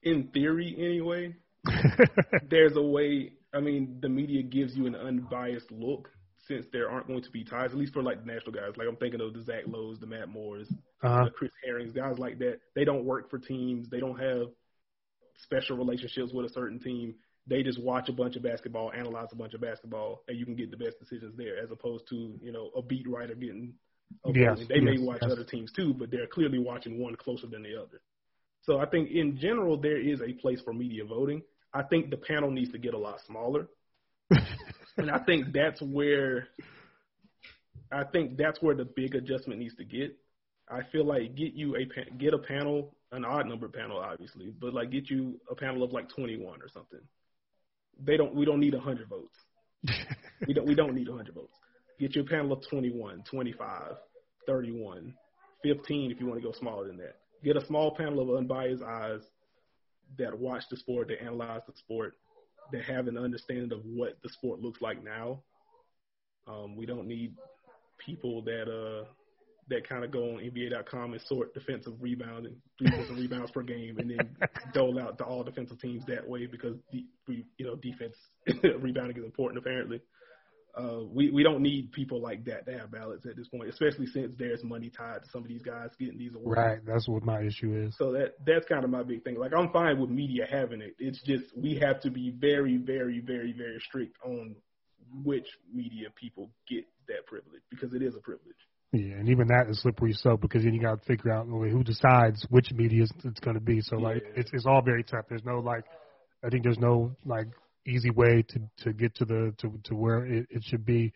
in 0.02 0.28
theory 0.28 0.74
anyway. 0.78 1.34
there's 2.50 2.76
a 2.76 2.82
way. 2.82 3.32
I 3.52 3.60
mean, 3.60 3.98
the 4.00 4.08
media 4.08 4.42
gives 4.42 4.76
you 4.76 4.86
an 4.86 4.94
unbiased 4.94 5.70
look 5.70 6.10
since 6.46 6.66
there 6.72 6.90
aren't 6.90 7.06
going 7.06 7.22
to 7.22 7.30
be 7.30 7.44
ties, 7.44 7.70
at 7.70 7.76
least 7.76 7.92
for 7.92 8.02
like 8.02 8.24
the 8.24 8.32
national 8.32 8.52
guys. 8.52 8.76
Like 8.76 8.88
I'm 8.88 8.96
thinking 8.96 9.20
of 9.20 9.32
the 9.32 9.42
Zach 9.42 9.64
Lowe's, 9.66 9.98
the 9.98 10.06
Matt 10.06 10.28
Moores, 10.28 10.70
uh-huh. 11.02 11.24
the 11.24 11.30
Chris 11.30 11.52
Herrings, 11.64 11.92
guys 11.92 12.18
like 12.18 12.38
that. 12.38 12.58
They 12.74 12.84
don't 12.84 13.04
work 13.04 13.30
for 13.30 13.38
teams. 13.38 13.88
They 13.88 14.00
don't 14.00 14.18
have 14.18 14.48
special 15.36 15.76
relationships 15.76 16.32
with 16.32 16.46
a 16.46 16.52
certain 16.52 16.78
team. 16.78 17.14
They 17.46 17.62
just 17.62 17.82
watch 17.82 18.08
a 18.08 18.12
bunch 18.12 18.36
of 18.36 18.42
basketball, 18.42 18.92
analyze 18.92 19.28
a 19.32 19.36
bunch 19.36 19.54
of 19.54 19.60
basketball, 19.60 20.22
and 20.28 20.38
you 20.38 20.44
can 20.44 20.56
get 20.56 20.70
the 20.70 20.76
best 20.76 20.98
decisions 20.98 21.36
there, 21.36 21.58
as 21.62 21.70
opposed 21.70 22.08
to 22.08 22.38
you 22.42 22.52
know 22.52 22.70
a 22.76 22.82
beat 22.82 23.08
writer 23.08 23.34
getting. 23.34 23.74
A 24.24 24.32
yes, 24.32 24.58
they 24.68 24.76
yes, 24.76 24.84
may 24.84 24.98
watch 24.98 25.18
yes. 25.22 25.32
other 25.32 25.44
teams 25.44 25.72
too, 25.72 25.94
but 25.94 26.10
they're 26.10 26.26
clearly 26.26 26.58
watching 26.58 26.98
one 26.98 27.16
closer 27.16 27.46
than 27.46 27.62
the 27.62 27.74
other. 27.76 28.00
So 28.62 28.78
I 28.78 28.86
think 28.86 29.10
in 29.10 29.36
general 29.36 29.76
there 29.76 30.00
is 30.00 30.20
a 30.22 30.32
place 30.34 30.60
for 30.62 30.72
media 30.72 31.04
voting. 31.04 31.42
I 31.74 31.82
think 31.82 32.10
the 32.10 32.16
panel 32.16 32.50
needs 32.50 32.70
to 32.70 32.78
get 32.78 32.94
a 32.94 32.98
lot 32.98 33.20
smaller. 33.26 33.68
and 34.96 35.10
I 35.10 35.18
think 35.18 35.52
that's 35.52 35.82
where 35.82 36.48
I 37.92 38.04
think 38.04 38.36
that's 38.36 38.62
where 38.62 38.74
the 38.74 38.84
big 38.84 39.14
adjustment 39.14 39.60
needs 39.60 39.74
to 39.76 39.84
get. 39.84 40.16
I 40.68 40.80
feel 40.92 41.04
like 41.04 41.34
get 41.34 41.52
you 41.54 41.76
a 41.76 42.14
get 42.16 42.32
a 42.32 42.38
panel, 42.38 42.94
an 43.12 43.24
odd 43.24 43.46
number 43.46 43.68
panel, 43.68 43.98
obviously, 43.98 44.52
but 44.58 44.72
like 44.72 44.90
get 44.90 45.10
you 45.10 45.40
a 45.50 45.54
panel 45.54 45.82
of 45.82 45.92
like 45.92 46.08
21 46.08 46.62
or 46.62 46.68
something. 46.72 47.00
They 48.02 48.16
don't. 48.16 48.34
We 48.34 48.44
don't 48.44 48.60
need 48.60 48.74
100 48.74 49.08
votes. 49.08 49.36
we 50.46 50.54
don't. 50.54 50.66
We 50.66 50.74
don't 50.74 50.94
need 50.94 51.08
100 51.08 51.34
votes. 51.34 51.54
Get 52.00 52.14
you 52.16 52.22
a 52.22 52.24
panel 52.24 52.52
of 52.52 52.68
21, 52.68 53.22
25, 53.30 53.92
31, 54.46 55.14
15 55.62 56.10
if 56.10 56.20
you 56.20 56.26
want 56.26 56.40
to 56.40 56.46
go 56.46 56.52
smaller 56.58 56.88
than 56.88 56.96
that. 56.96 57.16
Get 57.44 57.56
a 57.56 57.66
small 57.66 57.94
panel 57.94 58.20
of 58.20 58.38
unbiased 58.38 58.82
eyes 58.82 59.20
that 60.18 60.38
watch 60.38 60.64
the 60.70 60.76
sport, 60.76 61.08
that 61.08 61.22
analyze 61.22 61.62
the 61.66 61.74
sport, 61.76 62.14
that 62.72 62.84
have 62.84 63.08
an 63.08 63.18
understanding 63.18 63.72
of 63.72 63.84
what 63.84 64.18
the 64.22 64.28
sport 64.28 64.60
looks 64.60 64.80
like 64.80 65.02
now. 65.02 65.42
Um, 66.46 66.76
we 66.76 66.86
don't 66.86 67.06
need 67.06 67.34
people 67.98 68.42
that 68.42 68.68
uh 68.68 69.06
that 69.68 69.88
kind 69.88 70.04
of 70.04 70.10
go 70.10 70.34
on 70.34 70.40
NBA.com 70.40 71.14
and 71.14 71.22
sort 71.22 71.54
defensive 71.54 71.94
rebounding, 71.98 72.56
defensive 72.78 73.16
rebounds 73.16 73.50
per 73.50 73.62
game, 73.62 73.96
and 73.98 74.10
then 74.10 74.36
dole 74.74 75.00
out 75.00 75.16
to 75.18 75.24
all 75.24 75.42
defensive 75.42 75.80
teams 75.80 76.04
that 76.06 76.28
way 76.28 76.46
because 76.46 76.76
the, 76.92 77.06
you 77.26 77.64
know 77.64 77.76
defense 77.76 78.14
rebounding 78.80 79.16
is 79.16 79.24
important 79.24 79.58
apparently. 79.58 80.00
Uh, 80.76 81.04
we 81.08 81.30
we 81.30 81.44
don't 81.44 81.62
need 81.62 81.92
people 81.92 82.20
like 82.20 82.44
that 82.44 82.66
to 82.66 82.76
have 82.76 82.90
ballots 82.90 83.24
at 83.26 83.36
this 83.36 83.46
point, 83.48 83.68
especially 83.68 84.06
since 84.06 84.32
there's 84.38 84.64
money 84.64 84.90
tied 84.90 85.22
to 85.22 85.28
some 85.30 85.42
of 85.42 85.48
these 85.48 85.62
guys 85.62 85.90
getting 86.00 86.18
these 86.18 86.34
awards. 86.34 86.58
Right, 86.58 86.78
that's 86.84 87.06
what 87.06 87.22
my 87.22 87.42
issue 87.42 87.86
is. 87.86 87.94
So 87.96 88.12
that 88.12 88.34
that's 88.44 88.66
kind 88.66 88.82
of 88.82 88.90
my 88.90 89.04
big 89.04 89.22
thing. 89.22 89.38
Like 89.38 89.52
I'm 89.56 89.70
fine 89.70 90.00
with 90.00 90.10
media 90.10 90.46
having 90.50 90.80
it. 90.80 90.96
It's 90.98 91.22
just 91.22 91.44
we 91.56 91.76
have 91.76 92.00
to 92.00 92.10
be 92.10 92.34
very, 92.36 92.76
very, 92.76 93.20
very, 93.20 93.52
very 93.52 93.78
strict 93.86 94.16
on 94.24 94.56
which 95.22 95.46
media 95.72 96.08
people 96.20 96.50
get 96.68 96.84
that 97.06 97.26
privilege 97.26 97.62
because 97.70 97.94
it 97.94 98.02
is 98.02 98.16
a 98.16 98.20
privilege. 98.20 98.56
Yeah, 98.92 99.14
and 99.14 99.28
even 99.28 99.48
that 99.48 99.66
is 99.68 99.80
slippery 99.82 100.12
slope 100.12 100.40
because 100.40 100.62
then 100.62 100.72
you 100.72 100.80
got 100.80 101.00
to 101.00 101.06
figure 101.06 101.32
out 101.32 101.46
who 101.46 101.82
decides 101.82 102.46
which 102.50 102.70
media 102.72 103.04
it's 103.24 103.40
going 103.40 103.54
to 103.54 103.60
be. 103.60 103.80
So 103.80 103.96
like 103.96 104.22
yeah. 104.22 104.40
it's 104.40 104.50
it's 104.52 104.66
all 104.66 104.82
very 104.82 105.02
tough. 105.02 105.26
There's 105.28 105.44
no 105.44 105.58
like 105.58 105.84
I 106.44 106.48
think 106.48 106.62
there's 106.62 106.78
no 106.78 107.16
like 107.24 107.46
easy 107.86 108.10
way 108.10 108.42
to 108.48 108.60
to 108.84 108.92
get 108.92 109.14
to 109.16 109.24
the 109.24 109.54
to 109.58 109.72
to 109.84 109.94
where 109.94 110.24
it, 110.26 110.46
it 110.50 110.62
should 110.64 110.84
be. 110.84 111.12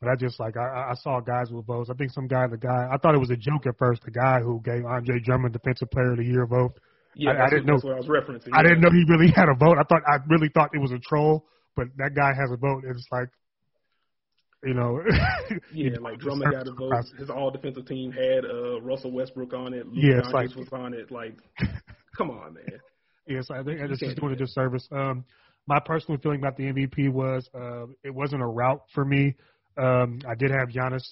But 0.00 0.10
I 0.10 0.14
just 0.16 0.38
like 0.38 0.56
I, 0.56 0.90
I 0.90 0.94
saw 0.94 1.20
guys 1.20 1.50
with 1.50 1.66
votes. 1.66 1.90
I 1.90 1.94
think 1.94 2.12
some 2.12 2.28
guy, 2.28 2.46
the 2.46 2.56
guy, 2.56 2.88
I 2.92 2.96
thought 2.98 3.14
it 3.14 3.18
was 3.18 3.30
a 3.30 3.36
joke 3.36 3.66
at 3.66 3.76
first. 3.78 4.02
The 4.04 4.12
guy 4.12 4.38
who 4.40 4.60
gave 4.64 4.84
Andre 4.84 5.18
Drummond 5.18 5.52
Defensive 5.52 5.90
Player 5.90 6.12
of 6.12 6.18
the 6.18 6.24
Year 6.24 6.46
vote. 6.46 6.78
Yeah, 7.14 7.32
I, 7.32 7.46
I 7.46 7.50
didn't 7.50 7.66
what, 7.66 7.82
know. 7.82 7.88
what 7.90 7.94
I 7.94 7.98
was 7.98 8.06
referencing. 8.06 8.50
I 8.52 8.58
yeah. 8.58 8.62
didn't 8.68 8.80
know 8.80 8.90
he 8.90 9.04
really 9.08 9.32
had 9.36 9.48
a 9.48 9.54
vote. 9.54 9.76
I 9.78 9.82
thought 9.82 10.02
I 10.06 10.18
really 10.28 10.50
thought 10.54 10.70
it 10.72 10.78
was 10.80 10.92
a 10.92 10.98
troll, 11.00 11.46
but 11.74 11.88
that 11.96 12.14
guy 12.14 12.32
has 12.32 12.50
a 12.52 12.56
vote. 12.56 12.84
And 12.84 12.94
It's 12.96 13.08
like, 13.10 13.28
you 14.62 14.74
know, 14.74 15.00
Yeah, 15.74 15.98
like 16.00 16.18
Drummond 16.20 16.52
got 16.52 16.68
a 16.68 16.72
vote. 16.72 16.92
His 17.18 17.28
all 17.28 17.50
defensive 17.50 17.86
team 17.86 18.12
had 18.12 18.44
uh, 18.44 18.80
Russell 18.80 19.10
Westbrook 19.10 19.52
on 19.52 19.74
it. 19.74 19.86
Luke 19.86 19.96
Yeah, 19.96 20.18
it's 20.18 20.28
like- 20.32 20.54
was 20.54 20.68
on 20.72 20.94
it. 20.94 21.10
Like, 21.10 21.34
come 22.16 22.30
on, 22.30 22.54
man. 22.54 22.80
Yes, 23.26 23.48
I 23.50 23.62
think 23.62 23.80
it's 23.80 24.00
just 24.00 24.16
doing 24.16 24.32
a 24.32 24.36
disservice. 24.36 24.88
Um, 24.90 25.24
my 25.68 25.78
personal 25.78 26.18
feeling 26.20 26.38
about 26.38 26.56
the 26.56 26.64
MVP 26.64 27.12
was 27.12 27.48
uh, 27.54 27.84
it 28.02 28.14
wasn't 28.14 28.42
a 28.42 28.46
route 28.46 28.82
for 28.94 29.04
me. 29.04 29.34
Um, 29.76 30.18
I 30.26 30.34
did 30.34 30.50
have 30.50 30.70
Giannis. 30.70 31.04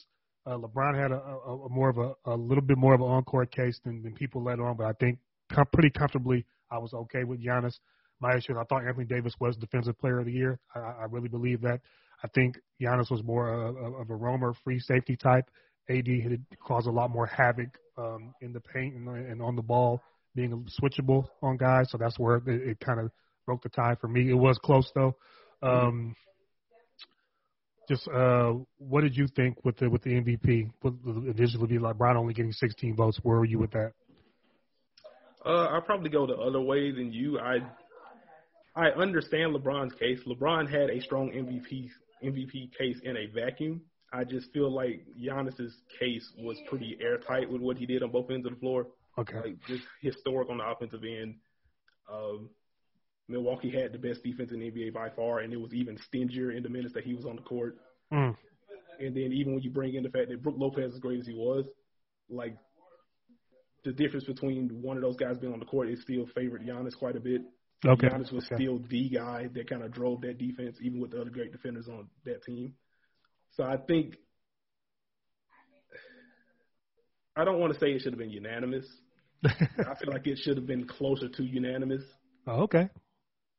Uh, 0.46 0.56
LeBron 0.56 0.98
had 1.00 1.12
a, 1.12 1.20
a, 1.20 1.66
a 1.66 1.68
more 1.68 1.90
of 1.90 1.98
a, 1.98 2.14
a 2.24 2.34
little 2.34 2.62
bit 2.64 2.78
more 2.78 2.94
of 2.94 3.00
an 3.00 3.06
encore 3.06 3.44
case 3.44 3.78
than, 3.84 4.02
than 4.02 4.14
people 4.14 4.42
let 4.42 4.58
on, 4.58 4.76
but 4.76 4.86
I 4.86 4.92
think 4.94 5.18
com- 5.52 5.66
pretty 5.72 5.90
comfortably 5.90 6.46
I 6.70 6.78
was 6.78 6.94
okay 6.94 7.24
with 7.24 7.44
Giannis. 7.44 7.74
My 8.20 8.34
issue 8.34 8.52
is 8.52 8.58
I 8.58 8.64
thought 8.64 8.86
Anthony 8.86 9.04
Davis 9.04 9.34
was 9.38 9.56
Defensive 9.56 9.98
Player 9.98 10.20
of 10.20 10.26
the 10.26 10.32
Year. 10.32 10.58
I, 10.74 10.78
I 10.78 11.04
really 11.10 11.28
believe 11.28 11.60
that. 11.60 11.80
I 12.24 12.28
think 12.28 12.56
Giannis 12.80 13.10
was 13.10 13.22
more 13.22 13.52
of, 13.52 13.76
of 13.76 14.08
a 14.08 14.14
roamer, 14.14 14.54
free 14.64 14.80
safety 14.80 15.16
type. 15.16 15.50
AD 15.90 16.06
had 16.06 16.44
caused 16.66 16.86
a 16.86 16.90
lot 16.90 17.10
more 17.10 17.26
havoc 17.26 17.78
um, 17.98 18.32
in 18.40 18.54
the 18.54 18.60
paint 18.60 18.94
and, 18.94 19.06
and 19.08 19.42
on 19.42 19.54
the 19.54 19.62
ball 19.62 20.00
being 20.34 20.66
switchable 20.80 21.26
on 21.42 21.56
guys, 21.56 21.90
so 21.90 21.98
that's 21.98 22.18
where 22.18 22.36
it, 22.36 22.42
it 22.46 22.80
kind 22.80 23.00
of 23.00 23.10
broke 23.46 23.62
the 23.62 23.68
tie 23.68 23.94
for 24.00 24.08
me. 24.08 24.28
It 24.28 24.34
was 24.34 24.58
close 24.58 24.90
though. 24.94 25.16
Um, 25.62 26.14
just 27.88 28.06
uh, 28.08 28.54
what 28.78 29.02
did 29.02 29.16
you 29.16 29.28
think 29.28 29.64
with 29.64 29.76
the 29.78 29.88
with 29.88 30.02
the 30.02 30.10
MVP? 30.10 30.70
The 30.82 31.32
initially 31.38 31.66
be 31.66 31.78
LeBron 31.78 32.16
only 32.16 32.34
getting 32.34 32.52
16 32.52 32.96
votes. 32.96 33.18
Where 33.22 33.38
were 33.38 33.44
you 33.44 33.58
with 33.58 33.70
that? 33.72 33.92
Uh, 35.44 35.68
I 35.68 35.80
probably 35.84 36.10
go 36.10 36.26
the 36.26 36.34
other 36.34 36.60
way 36.60 36.90
than 36.90 37.12
you. 37.12 37.38
I 37.38 37.58
I 38.74 38.90
understand 38.90 39.54
LeBron's 39.54 39.94
case. 39.94 40.18
LeBron 40.26 40.68
had 40.68 40.90
a 40.90 41.00
strong 41.00 41.30
MVP 41.30 41.88
MVP 42.24 42.76
case 42.76 42.98
in 43.04 43.16
a 43.16 43.26
vacuum. 43.26 43.82
I 44.12 44.24
just 44.24 44.52
feel 44.52 44.72
like 44.72 45.04
Giannis's 45.20 45.76
case 46.00 46.28
was 46.38 46.56
pretty 46.68 46.96
airtight 47.00 47.50
with 47.50 47.60
what 47.60 47.76
he 47.76 47.86
did 47.86 48.02
on 48.02 48.10
both 48.10 48.30
ends 48.30 48.46
of 48.46 48.54
the 48.54 48.58
floor. 48.58 48.86
Okay. 49.18 49.36
Like 49.36 49.56
just 49.66 49.84
historic 50.00 50.50
on 50.50 50.58
the 50.58 50.64
offensive 50.64 51.02
end. 51.04 51.36
Um, 52.12 52.50
Milwaukee 53.28 53.70
had 53.70 53.92
the 53.92 53.98
best 53.98 54.22
defense 54.22 54.52
in 54.52 54.60
the 54.60 54.70
NBA 54.70 54.92
by 54.94 55.10
far, 55.10 55.40
and 55.40 55.52
it 55.52 55.60
was 55.60 55.74
even 55.74 55.98
stingier 55.98 56.52
in 56.56 56.62
the 56.62 56.68
minutes 56.68 56.94
that 56.94 57.04
he 57.04 57.14
was 57.14 57.24
on 57.26 57.36
the 57.36 57.42
court. 57.42 57.76
Mm. 58.12 58.36
And 59.00 59.14
then 59.16 59.32
even 59.32 59.54
when 59.54 59.62
you 59.62 59.70
bring 59.70 59.94
in 59.94 60.02
the 60.02 60.08
fact 60.10 60.28
that 60.30 60.42
Brook 60.42 60.54
Lopez, 60.58 60.92
as 60.94 61.00
great 61.00 61.20
as 61.20 61.26
he 61.26 61.34
was, 61.34 61.64
like 62.30 62.56
the 63.84 63.92
difference 63.92 64.24
between 64.24 64.68
one 64.82 64.96
of 64.96 65.02
those 65.02 65.16
guys 65.16 65.36
being 65.38 65.52
on 65.52 65.58
the 65.58 65.66
court 65.66 65.88
is 65.88 66.00
still 66.02 66.26
favored 66.34 66.62
Giannis 66.66 66.96
quite 66.96 67.16
a 67.16 67.20
bit. 67.20 67.42
Okay. 67.84 68.08
Giannis 68.08 68.32
was 68.32 68.44
Okay. 68.46 68.56
still 68.62 68.78
the 68.88 69.08
guy 69.10 69.48
that 69.54 69.68
kind 69.68 69.82
of 69.82 69.92
drove 69.92 70.22
that 70.22 70.38
defense, 70.38 70.76
even 70.80 71.00
with 71.00 71.10
the 71.10 71.20
other 71.20 71.30
great 71.30 71.52
defenders 71.52 71.88
on 71.88 72.08
that 72.24 72.42
team. 72.44 72.74
So 73.52 73.64
I 73.64 73.76
think 73.76 74.16
I 77.36 77.44
don't 77.44 77.58
want 77.58 77.74
to 77.74 77.78
say 77.78 77.88
it 77.88 78.00
should 78.00 78.12
have 78.12 78.18
been 78.18 78.30
unanimous. 78.30 78.86
I 79.44 79.94
feel 80.00 80.10
like 80.12 80.26
it 80.26 80.38
should 80.38 80.56
have 80.56 80.66
been 80.66 80.86
closer 80.86 81.28
to 81.28 81.42
unanimous. 81.44 82.02
oh, 82.46 82.62
okay. 82.62 82.88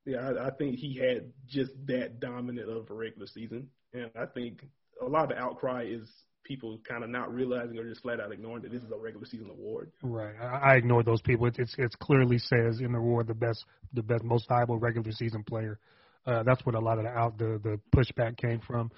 Yeah, 0.07 0.19
I, 0.19 0.47
I 0.47 0.51
think 0.51 0.77
he 0.77 0.97
had 0.97 1.33
just 1.47 1.71
that 1.87 2.21
dominant 2.21 2.69
of 2.69 2.89
a 2.89 2.93
regular 2.93 3.27
season, 3.27 3.67
and 3.93 4.09
I 4.19 4.25
think 4.25 4.65
a 5.01 5.05
lot 5.05 5.23
of 5.23 5.29
the 5.29 5.37
outcry 5.37 5.83
is 5.83 6.09
people 6.45 6.79
kind 6.87 7.03
of 7.03 7.09
not 7.09 7.33
realizing 7.33 7.77
or 7.77 7.83
just 7.83 8.01
flat 8.01 8.21
out 8.21 8.31
ignoring 8.31 8.63
that 8.63 8.71
this 8.71 8.81
is 8.81 8.89
a 8.89 8.97
regular 8.97 9.25
season 9.25 9.49
award. 9.49 9.91
Right. 10.01 10.33
I, 10.41 10.71
I 10.71 10.75
ignored 10.75 11.05
those 11.05 11.21
people. 11.21 11.45
It, 11.47 11.55
it's 11.59 11.75
it's 11.77 11.95
clearly 11.95 12.37
says 12.37 12.79
in 12.79 12.93
the 12.93 12.99
award 12.99 13.27
the 13.27 13.33
best 13.33 13.65
the 13.93 14.01
best 14.01 14.23
most 14.23 14.47
valuable 14.47 14.79
regular 14.79 15.11
season 15.11 15.43
player. 15.43 15.77
Uh, 16.25 16.43
that's 16.43 16.65
what 16.65 16.75
a 16.75 16.79
lot 16.79 16.99
of 16.99 17.03
the 17.03 17.09
out 17.09 17.37
the 17.37 17.59
the 17.61 17.79
pushback 17.93 18.37
came 18.37 18.61
from. 18.61 18.89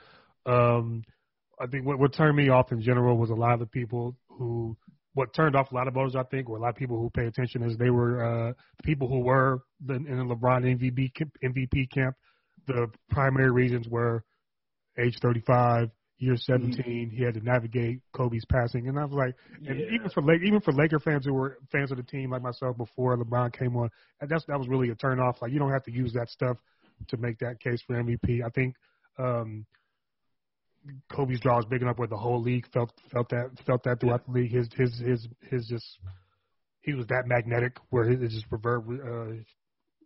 Um, 0.46 1.04
I 1.60 1.66
think 1.66 1.88
what 1.88 1.98
what 1.98 2.14
turned 2.14 2.38
me 2.38 2.50
off 2.50 2.72
in 2.72 2.82
general 2.82 3.18
was 3.18 3.32
a 3.32 3.36
lot 3.36 3.54
of 3.54 3.60
the 3.60 3.66
people 3.66 4.16
who 4.30 4.78
what 5.20 5.34
turned 5.34 5.54
off 5.54 5.70
a 5.74 5.76
lot 5.76 5.90
of 5.90 5.94
voters. 5.94 6.16
I 6.16 6.24
think, 6.24 6.50
or 6.50 6.56
a 6.56 6.62
lot 6.62 6.70
of 6.70 6.76
people 6.78 6.98
who 6.98 7.10
pay 7.10 7.26
attention 7.26 7.62
is 7.64 7.76
they 7.78 7.90
were 7.90 8.24
uh, 8.24 8.54
people 8.84 9.10
who 9.10 9.20
were 9.20 9.60
the, 9.86 9.96
in 9.96 10.18
the 10.18 10.34
LeBron 10.34 10.64
MVP 10.64 11.14
camp- 11.14 11.36
MVP 11.44 11.92
camp. 11.92 12.16
The 12.68 12.88
primary 13.10 13.52
reasons 13.52 13.90
were 13.90 14.24
age 14.98 15.18
35, 15.22 15.90
year 16.20 16.38
17. 16.38 17.12
He 17.14 17.22
had 17.22 17.34
to 17.34 17.42
navigate 17.42 18.00
Kobe's 18.14 18.46
passing, 18.46 18.88
and 18.88 18.98
I 18.98 19.04
was 19.04 19.14
like, 19.14 19.36
and 19.68 19.78
Yeah. 19.78 19.88
even 19.94 20.10
for 20.10 20.34
even 20.34 20.62
for 20.62 20.72
Laker 20.72 21.00
fans 21.00 21.26
who 21.26 21.34
were 21.34 21.58
fans 21.70 21.92
of 21.92 21.98
the 21.98 22.04
team 22.04 22.32
like 22.32 22.42
myself 22.42 22.78
before 22.78 23.18
LeBron 23.18 23.52
came 23.52 23.76
on, 23.76 23.90
that's 24.22 24.46
that 24.46 24.58
was 24.58 24.70
really 24.70 24.90
a 24.90 24.96
turn 24.96 25.20
off. 25.20 25.42
Like 25.42 25.52
you 25.52 25.60
don't 25.60 25.72
have 25.74 25.84
to 25.84 25.92
use 25.92 26.14
that 26.14 26.30
stuff 26.30 26.58
to 27.10 27.18
make 27.18 27.40
that 27.40 27.60
case 27.60 27.82
for 27.86 28.02
MVP. 28.02 28.42
I 28.46 28.50
think 28.52 28.76
um, 29.18 29.66
Kobe's 31.12 31.40
draw 31.42 31.60
is 31.60 31.66
big 31.66 31.82
enough 31.82 31.98
where 31.98 32.08
the 32.08 32.18
whole 32.18 32.42
league 32.42 32.66
felt 32.74 32.92
felt 33.12 33.30
that 33.30 33.52
felt 33.66 33.84
that 33.84 34.00
throughout 34.00 34.26
the 34.26 34.32
league. 34.32 34.52
His 34.52 34.70
his 34.76 34.98
his 35.00 35.28
his 35.50 35.68
just 35.68 36.00
he 36.82 36.94
was 36.94 37.06
that 37.08 37.28
magnetic 37.28 37.78
where 37.90 38.10
it 38.10 38.20
just 38.30 38.46
revert 38.50 38.84
uh, 38.88 39.34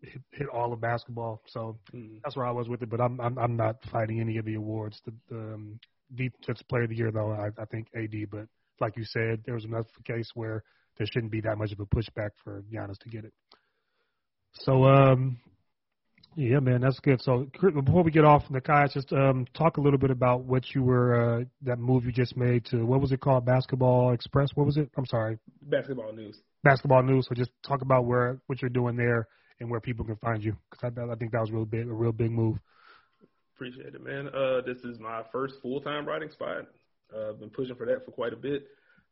hit, 0.01 0.21
hit 0.31 0.47
all 0.49 0.73
of 0.73 0.81
basketball. 0.81 1.41
So 1.47 1.79
Mm. 1.93 2.19
that's 2.23 2.35
where 2.35 2.45
I 2.45 2.51
was 2.51 2.67
with 2.67 2.81
it. 2.81 2.89
But 2.89 3.01
I'm 3.01 3.19
I'm, 3.21 3.37
I'm 3.37 3.55
not 3.55 3.83
fighting 3.91 4.19
any 4.19 4.37
of 4.37 4.45
the 4.45 4.55
awards. 4.55 4.99
The, 5.05 5.13
the 5.29 5.53
um, 5.53 5.79
defensive 6.15 6.67
player 6.67 6.83
of 6.83 6.89
the 6.89 6.95
year 6.97 7.11
though, 7.11 7.31
I, 7.31 7.49
I 7.61 7.65
think 7.65 7.87
AD. 7.95 8.29
But 8.31 8.47
like 8.79 8.97
you 8.97 9.05
said, 9.05 9.43
there 9.45 9.55
was 9.55 9.65
enough 9.65 9.87
case 10.05 10.29
where 10.33 10.63
there 10.97 11.07
shouldn't 11.11 11.31
be 11.31 11.41
that 11.41 11.57
much 11.57 11.71
of 11.71 11.79
a 11.79 11.85
pushback 11.85 12.31
for 12.43 12.63
Giannis 12.71 12.97
to 12.99 13.09
get 13.09 13.25
it. 13.25 13.33
So 14.53 14.85
um, 14.85 15.39
yeah, 16.35 16.59
man, 16.59 16.81
that's 16.81 16.99
good. 16.99 17.21
So 17.21 17.47
before 17.61 18.03
we 18.03 18.11
get 18.11 18.25
off, 18.25 18.43
Nakai, 18.49 18.91
just 18.91 19.11
um, 19.13 19.45
talk 19.53 19.77
a 19.77 19.81
little 19.81 19.99
bit 19.99 20.11
about 20.11 20.41
what 20.41 20.73
you 20.73 20.83
were 20.83 21.41
uh, 21.41 21.43
that 21.61 21.79
move 21.79 22.05
you 22.05 22.11
just 22.11 22.35
made 22.35 22.65
to 22.65 22.85
what 22.85 23.01
was 23.01 23.11
it 23.11 23.21
called? 23.21 23.45
Basketball 23.45 24.13
Express. 24.13 24.49
What 24.55 24.65
was 24.65 24.77
it? 24.77 24.89
I'm 24.97 25.05
sorry, 25.05 25.37
Basketball 25.61 26.13
news. 26.13 26.41
Basketball 26.63 27.03
News. 27.03 27.27
So 27.27 27.35
just 27.35 27.51
talk 27.65 27.81
about 27.81 28.05
where 28.05 28.39
what 28.47 28.61
you're 28.61 28.69
doing 28.69 28.95
there 28.95 29.27
and 29.59 29.69
where 29.69 29.79
people 29.79 30.05
can 30.05 30.15
find 30.17 30.43
you 30.43 30.55
because 30.69 30.91
I, 30.97 31.11
I 31.11 31.15
think 31.15 31.31
that 31.31 31.41
was 31.41 31.51
real 31.51 31.65
big, 31.65 31.87
a 31.87 31.93
real 31.93 32.11
big 32.11 32.31
move. 32.31 32.57
Appreciate 33.55 33.93
it, 33.93 34.03
man. 34.03 34.27
Uh, 34.27 34.61
this 34.65 34.77
is 34.83 34.99
my 34.99 35.21
first 35.31 35.55
full 35.61 35.81
time 35.81 36.05
writing 36.05 36.29
spot. 36.31 36.65
Uh, 37.15 37.29
I've 37.29 37.39
been 37.39 37.49
pushing 37.49 37.75
for 37.75 37.85
that 37.85 38.03
for 38.05 38.11
quite 38.11 38.33
a 38.33 38.37
bit, 38.37 38.65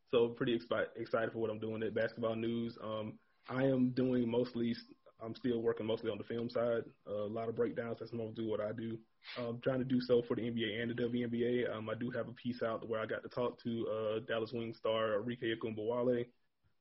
so 0.09 0.29
pretty 0.29 0.57
expi- 0.57 0.87
excited 0.95 1.31
for 1.31 1.39
what 1.39 1.51
I'm 1.51 1.59
doing 1.59 1.83
at 1.83 1.93
Basketball 1.93 2.35
News. 2.35 2.77
Um, 2.83 3.13
I 3.49 3.63
am 3.63 3.89
doing 3.89 4.29
mostly. 4.29 4.75
I'm 5.23 5.35
still 5.35 5.61
working 5.61 5.85
mostly 5.85 6.09
on 6.11 6.17
the 6.17 6.23
film 6.23 6.49
side. 6.49 6.83
Uh, 7.07 7.23
a 7.25 7.33
lot 7.33 7.49
of 7.49 7.55
breakdowns. 7.55 7.97
That's 7.99 8.13
mostly 8.13 8.45
what 8.45 8.59
I 8.59 8.71
do. 8.71 8.97
Um, 9.37 9.59
trying 9.63 9.79
to 9.79 9.85
do 9.85 10.01
so 10.01 10.21
for 10.27 10.35
the 10.35 10.41
NBA 10.41 10.81
and 10.81 10.91
the 10.91 10.95
WNBA. 10.95 11.73
Um, 11.73 11.89
I 11.89 11.95
do 11.95 12.09
have 12.11 12.27
a 12.27 12.33
piece 12.33 12.61
out 12.63 12.87
where 12.89 12.99
I 12.99 13.05
got 13.05 13.23
to 13.23 13.29
talk 13.29 13.61
to 13.63 13.87
uh, 13.87 14.19
Dallas 14.27 14.51
Wing 14.53 14.73
star 14.73 15.19
Arike 15.21 15.43
Ogunbowale. 15.55 16.25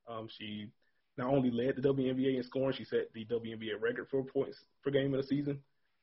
Um, 0.09 0.29
she 0.29 0.69
not 1.17 1.29
only 1.29 1.51
led 1.51 1.77
the 1.77 1.83
WNBA 1.83 2.37
in 2.37 2.43
scoring, 2.43 2.77
she 2.77 2.85
set 2.85 3.13
the 3.15 3.25
WNBA 3.27 3.81
record 3.81 4.09
for 4.11 4.25
points 4.25 4.65
per 4.83 4.91
game 4.91 5.15
of 5.15 5.23
the 5.23 5.27
season 5.27 5.61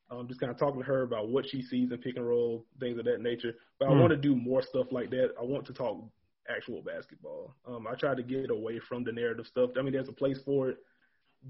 um, 0.10 0.28
just 0.28 0.40
kind 0.40 0.52
of 0.52 0.58
talking 0.58 0.80
to 0.80 0.86
her 0.88 1.02
about 1.04 1.30
what 1.30 1.48
she 1.50 1.62
sees 1.62 1.92
in 1.92 1.98
pick 1.98 2.16
and 2.16 2.26
roll, 2.28 2.66
things 2.80 2.98
of 2.98 3.06
that 3.06 3.22
nature. 3.22 3.56
But 3.80 3.90
I 3.90 3.92
Hmm. 3.92 4.00
want 4.00 4.12
to 4.12 4.18
do 4.18 4.36
more 4.36 4.62
stuff 4.62 4.88
like 4.92 5.10
that. 5.12 5.32
I 5.40 5.44
want 5.44 5.66
to 5.66 5.74
talk 5.74 6.02
actual 6.50 6.82
basketball. 6.82 7.54
Um, 7.68 7.88
I 7.88 7.96
try 7.96 8.16
to 8.16 8.24
get 8.24 8.50
away 8.50 8.80
from 8.80 9.04
the 9.04 9.12
narrative 9.12 9.48
stuff. 9.48 9.72
I 9.78 9.82
mean, 9.82 9.94
there's 9.94 10.08
a 10.08 10.14
place 10.14 10.40
for 10.46 10.70
it, 10.70 10.78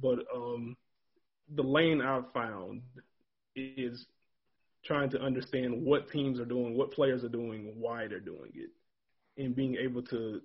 but 0.01 0.19
um, 0.35 0.75
the 1.55 1.63
lane 1.63 2.01
I've 2.01 2.31
found 2.33 2.81
is 3.55 4.05
trying 4.85 5.09
to 5.11 5.19
understand 5.19 5.83
what 5.83 6.09
teams 6.11 6.39
are 6.39 6.45
doing, 6.45 6.77
what 6.77 6.91
players 6.91 7.23
are 7.23 7.29
doing, 7.29 7.73
why 7.77 8.07
they're 8.07 8.19
doing 8.19 8.51
it, 8.53 8.69
and 9.41 9.55
being 9.55 9.75
able 9.75 10.01
to 10.03 10.41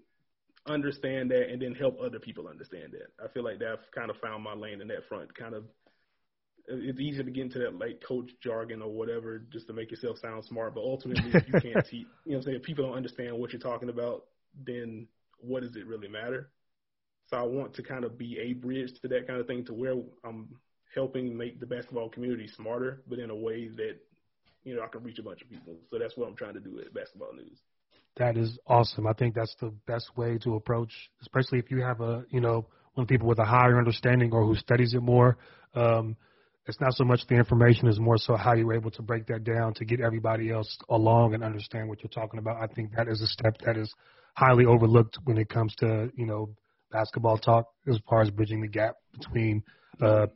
understand 0.66 1.30
that 1.30 1.50
and 1.50 1.60
then 1.60 1.74
help 1.74 1.98
other 2.00 2.18
people 2.18 2.46
understand 2.48 2.92
that. 2.92 3.24
I 3.24 3.28
feel 3.32 3.44
like 3.44 3.58
that 3.58 3.68
I've 3.68 3.90
kind 3.94 4.10
of 4.10 4.16
found 4.18 4.42
my 4.42 4.54
lane 4.54 4.80
in 4.80 4.88
that 4.88 5.08
front, 5.08 5.34
kind 5.34 5.54
of 5.54 5.64
it's 6.68 7.00
easy 7.00 7.22
to 7.22 7.30
get 7.30 7.42
into 7.42 7.58
that 7.58 7.78
like 7.78 8.02
coach 8.06 8.30
jargon 8.40 8.82
or 8.82 8.90
whatever 8.90 9.38
just 9.52 9.66
to 9.66 9.72
make 9.72 9.90
yourself 9.90 10.18
sound 10.18 10.44
smart. 10.44 10.74
But 10.74 10.82
ultimately, 10.82 11.30
if 11.32 11.46
you 11.48 11.60
can't 11.60 11.86
teach, 11.90 12.06
you 12.24 12.32
know, 12.32 12.36
what 12.36 12.36
I'm 12.36 12.42
saying 12.42 12.56
if 12.58 12.62
people 12.62 12.86
don't 12.86 12.96
understand 12.96 13.36
what 13.36 13.52
you're 13.52 13.60
talking 13.60 13.88
about, 13.88 14.26
then 14.64 15.08
what 15.38 15.62
does 15.62 15.74
it 15.76 15.86
really 15.86 16.08
matter? 16.08 16.50
So 17.32 17.38
I 17.38 17.42
want 17.42 17.72
to 17.74 17.82
kind 17.82 18.04
of 18.04 18.18
be 18.18 18.38
a 18.38 18.52
bridge 18.52 18.90
to 19.00 19.08
that 19.08 19.26
kind 19.26 19.40
of 19.40 19.46
thing, 19.46 19.64
to 19.64 19.72
where 19.72 19.94
I'm 20.22 20.48
helping 20.94 21.34
make 21.34 21.60
the 21.60 21.66
basketball 21.66 22.10
community 22.10 22.46
smarter, 22.46 23.02
but 23.08 23.18
in 23.18 23.30
a 23.30 23.34
way 23.34 23.68
that 23.68 23.96
you 24.64 24.76
know 24.76 24.82
I 24.82 24.88
can 24.88 25.02
reach 25.02 25.18
a 25.18 25.22
bunch 25.22 25.40
of 25.40 25.48
people. 25.48 25.76
So 25.90 25.98
that's 25.98 26.14
what 26.14 26.28
I'm 26.28 26.36
trying 26.36 26.54
to 26.54 26.60
do 26.60 26.78
at 26.80 26.92
Basketball 26.92 27.32
News. 27.32 27.58
That 28.16 28.36
is 28.36 28.58
awesome. 28.66 29.06
I 29.06 29.14
think 29.14 29.34
that's 29.34 29.56
the 29.62 29.72
best 29.86 30.10
way 30.14 30.36
to 30.44 30.56
approach, 30.56 30.92
especially 31.22 31.58
if 31.58 31.70
you 31.70 31.80
have 31.80 32.02
a, 32.02 32.26
you 32.28 32.42
know, 32.42 32.66
one 32.92 33.06
people 33.06 33.26
with 33.26 33.38
a 33.38 33.46
higher 33.46 33.78
understanding 33.78 34.30
or 34.34 34.44
who 34.44 34.54
studies 34.54 34.92
it 34.92 35.00
more. 35.00 35.38
Um, 35.74 36.18
it's 36.66 36.82
not 36.82 36.92
so 36.92 37.04
much 37.04 37.22
the 37.28 37.36
information, 37.36 37.88
it's 37.88 37.98
more 37.98 38.18
so 38.18 38.36
how 38.36 38.52
you're 38.52 38.74
able 38.74 38.90
to 38.90 39.02
break 39.02 39.26
that 39.28 39.42
down 39.42 39.72
to 39.74 39.86
get 39.86 40.00
everybody 40.00 40.50
else 40.50 40.76
along 40.90 41.32
and 41.32 41.42
understand 41.42 41.88
what 41.88 42.02
you're 42.02 42.10
talking 42.10 42.38
about. 42.38 42.62
I 42.62 42.66
think 42.66 42.94
that 42.94 43.08
is 43.08 43.22
a 43.22 43.26
step 43.26 43.56
that 43.64 43.78
is 43.78 43.92
highly 44.34 44.66
overlooked 44.66 45.18
when 45.24 45.38
it 45.38 45.48
comes 45.48 45.74
to, 45.76 46.10
you 46.14 46.26
know, 46.26 46.54
basketball 46.92 47.38
talk 47.38 47.66
as 47.88 47.98
far 48.08 48.22
as 48.22 48.30
bridging 48.30 48.60
the 48.60 48.68
gap 48.68 48.96
between 49.18 49.62
uh, 50.00 50.26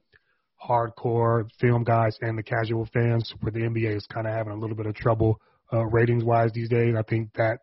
hardcore 0.66 1.48
film 1.60 1.84
guys 1.84 2.16
and 2.20 2.38
the 2.38 2.42
casual 2.42 2.88
fans, 2.92 3.32
where 3.40 3.52
the 3.52 3.60
NBA 3.60 3.96
is 3.96 4.06
kind 4.06 4.26
of 4.26 4.32
having 4.32 4.52
a 4.52 4.56
little 4.56 4.76
bit 4.76 4.86
of 4.86 4.94
trouble 4.94 5.40
uh, 5.72 5.84
ratings 5.84 6.24
wise 6.24 6.50
these 6.52 6.68
days. 6.68 6.94
I 6.98 7.02
think 7.02 7.32
that 7.34 7.60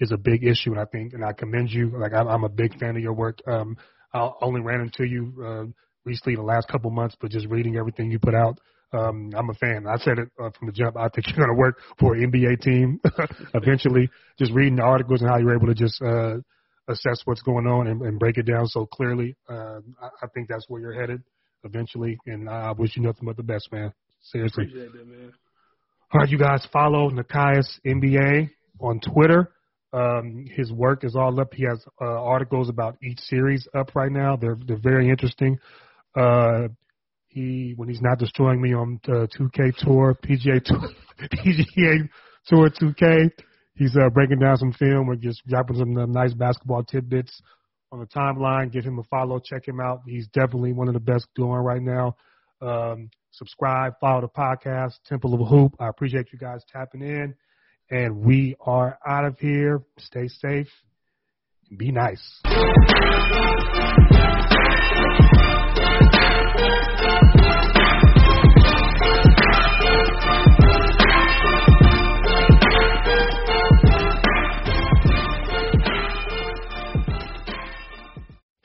is 0.00 0.12
a 0.12 0.16
big 0.16 0.44
issue, 0.44 0.70
and 0.70 0.80
I 0.80 0.86
think, 0.86 1.12
and 1.12 1.24
I 1.24 1.32
commend 1.32 1.70
you. 1.70 1.92
Like 1.96 2.12
I'm, 2.14 2.26
I'm 2.28 2.44
a 2.44 2.48
big 2.48 2.78
fan 2.78 2.96
of 2.96 3.02
your 3.02 3.12
work. 3.12 3.38
Um, 3.46 3.76
I 4.12 4.30
only 4.40 4.60
ran 4.60 4.80
into 4.80 5.04
you 5.04 5.32
uh, 5.44 5.64
recently 6.04 6.34
in 6.34 6.40
the 6.40 6.46
last 6.46 6.68
couple 6.68 6.90
months, 6.90 7.16
but 7.20 7.30
just 7.30 7.46
reading 7.46 7.76
everything 7.76 8.10
you 8.10 8.18
put 8.18 8.34
out, 8.34 8.58
um, 8.92 9.30
I'm 9.36 9.50
a 9.50 9.54
fan. 9.54 9.86
I 9.86 9.98
said 9.98 10.18
it 10.18 10.30
uh, 10.42 10.50
from 10.58 10.66
the 10.66 10.72
jump. 10.72 10.96
I 10.96 11.08
think 11.08 11.26
you're 11.28 11.44
going 11.44 11.54
to 11.54 11.60
work 11.60 11.78
for 11.98 12.14
an 12.14 12.30
NBA 12.30 12.60
team 12.60 13.00
eventually. 13.54 14.10
Just 14.38 14.52
reading 14.52 14.76
the 14.76 14.82
articles 14.82 15.20
and 15.20 15.30
how 15.30 15.38
you're 15.38 15.54
able 15.54 15.68
to 15.68 15.74
just 15.74 16.00
uh, 16.02 16.36
assess 16.90 17.22
what's 17.24 17.42
going 17.42 17.66
on 17.66 17.86
and, 17.86 18.02
and 18.02 18.18
break 18.18 18.36
it 18.36 18.46
down 18.46 18.66
so 18.66 18.86
clearly. 18.86 19.36
Uh, 19.48 19.80
I, 20.00 20.08
I 20.22 20.26
think 20.34 20.48
that's 20.48 20.64
where 20.68 20.80
you're 20.80 21.00
headed 21.00 21.22
eventually, 21.64 22.18
and 22.26 22.48
I 22.48 22.72
wish 22.72 22.96
you 22.96 23.02
nothing 23.02 23.26
but 23.26 23.36
the 23.36 23.42
best, 23.42 23.70
man. 23.72 23.92
Seriously. 24.22 24.64
Appreciate 24.64 24.92
that, 24.92 25.06
man. 25.06 25.32
All 26.12 26.20
right, 26.20 26.28
you 26.28 26.38
guys 26.38 26.66
follow 26.72 27.10
Nekias 27.10 27.78
NBA 27.86 28.50
on 28.80 29.00
Twitter. 29.00 29.52
Um, 29.92 30.46
his 30.56 30.72
work 30.72 31.04
is 31.04 31.16
all 31.16 31.38
up. 31.40 31.52
He 31.54 31.64
has 31.64 31.84
uh, 32.00 32.04
articles 32.04 32.68
about 32.68 32.96
each 33.02 33.18
series 33.20 33.66
up 33.74 33.94
right 33.94 34.10
now. 34.10 34.36
They're 34.36 34.58
they're 34.66 34.78
very 34.80 35.08
interesting. 35.08 35.58
Uh, 36.16 36.68
he 37.28 37.74
when 37.76 37.88
he's 37.88 38.02
not 38.02 38.18
destroying 38.18 38.60
me 38.60 38.74
on 38.74 39.00
uh, 39.08 39.26
2K 39.38 39.76
Tour, 39.78 40.16
PGA 40.24 40.62
Tour, 40.64 40.88
PGA 41.20 42.08
Tour 42.46 42.70
2K, 42.70 43.30
he's 43.80 43.96
uh, 43.96 44.10
breaking 44.10 44.38
down 44.38 44.58
some 44.58 44.72
film 44.74 45.08
or 45.08 45.16
just 45.16 45.44
dropping 45.48 45.78
some 45.78 45.96
uh, 45.96 46.04
nice 46.04 46.34
basketball 46.34 46.84
tidbits 46.84 47.40
on 47.90 47.98
the 47.98 48.06
timeline. 48.06 48.70
Give 48.70 48.84
him 48.84 48.98
a 48.98 49.02
follow, 49.04 49.40
check 49.42 49.66
him 49.66 49.80
out. 49.80 50.02
He's 50.06 50.28
definitely 50.28 50.74
one 50.74 50.86
of 50.86 50.94
the 50.94 51.00
best 51.00 51.26
going 51.34 51.62
right 51.62 51.80
now. 51.80 52.14
Um, 52.60 53.10
subscribe, 53.32 53.94
follow 53.98 54.20
the 54.20 54.28
podcast, 54.28 54.92
Temple 55.06 55.32
of 55.32 55.48
Hoop. 55.48 55.72
I 55.80 55.88
appreciate 55.88 56.26
you 56.30 56.38
guys 56.38 56.60
tapping 56.70 57.00
in. 57.00 57.34
And 57.90 58.18
we 58.18 58.54
are 58.60 58.98
out 59.04 59.24
of 59.24 59.38
here. 59.40 59.80
Stay 59.98 60.28
safe. 60.28 60.68
Be 61.74 61.90
nice. 61.90 62.40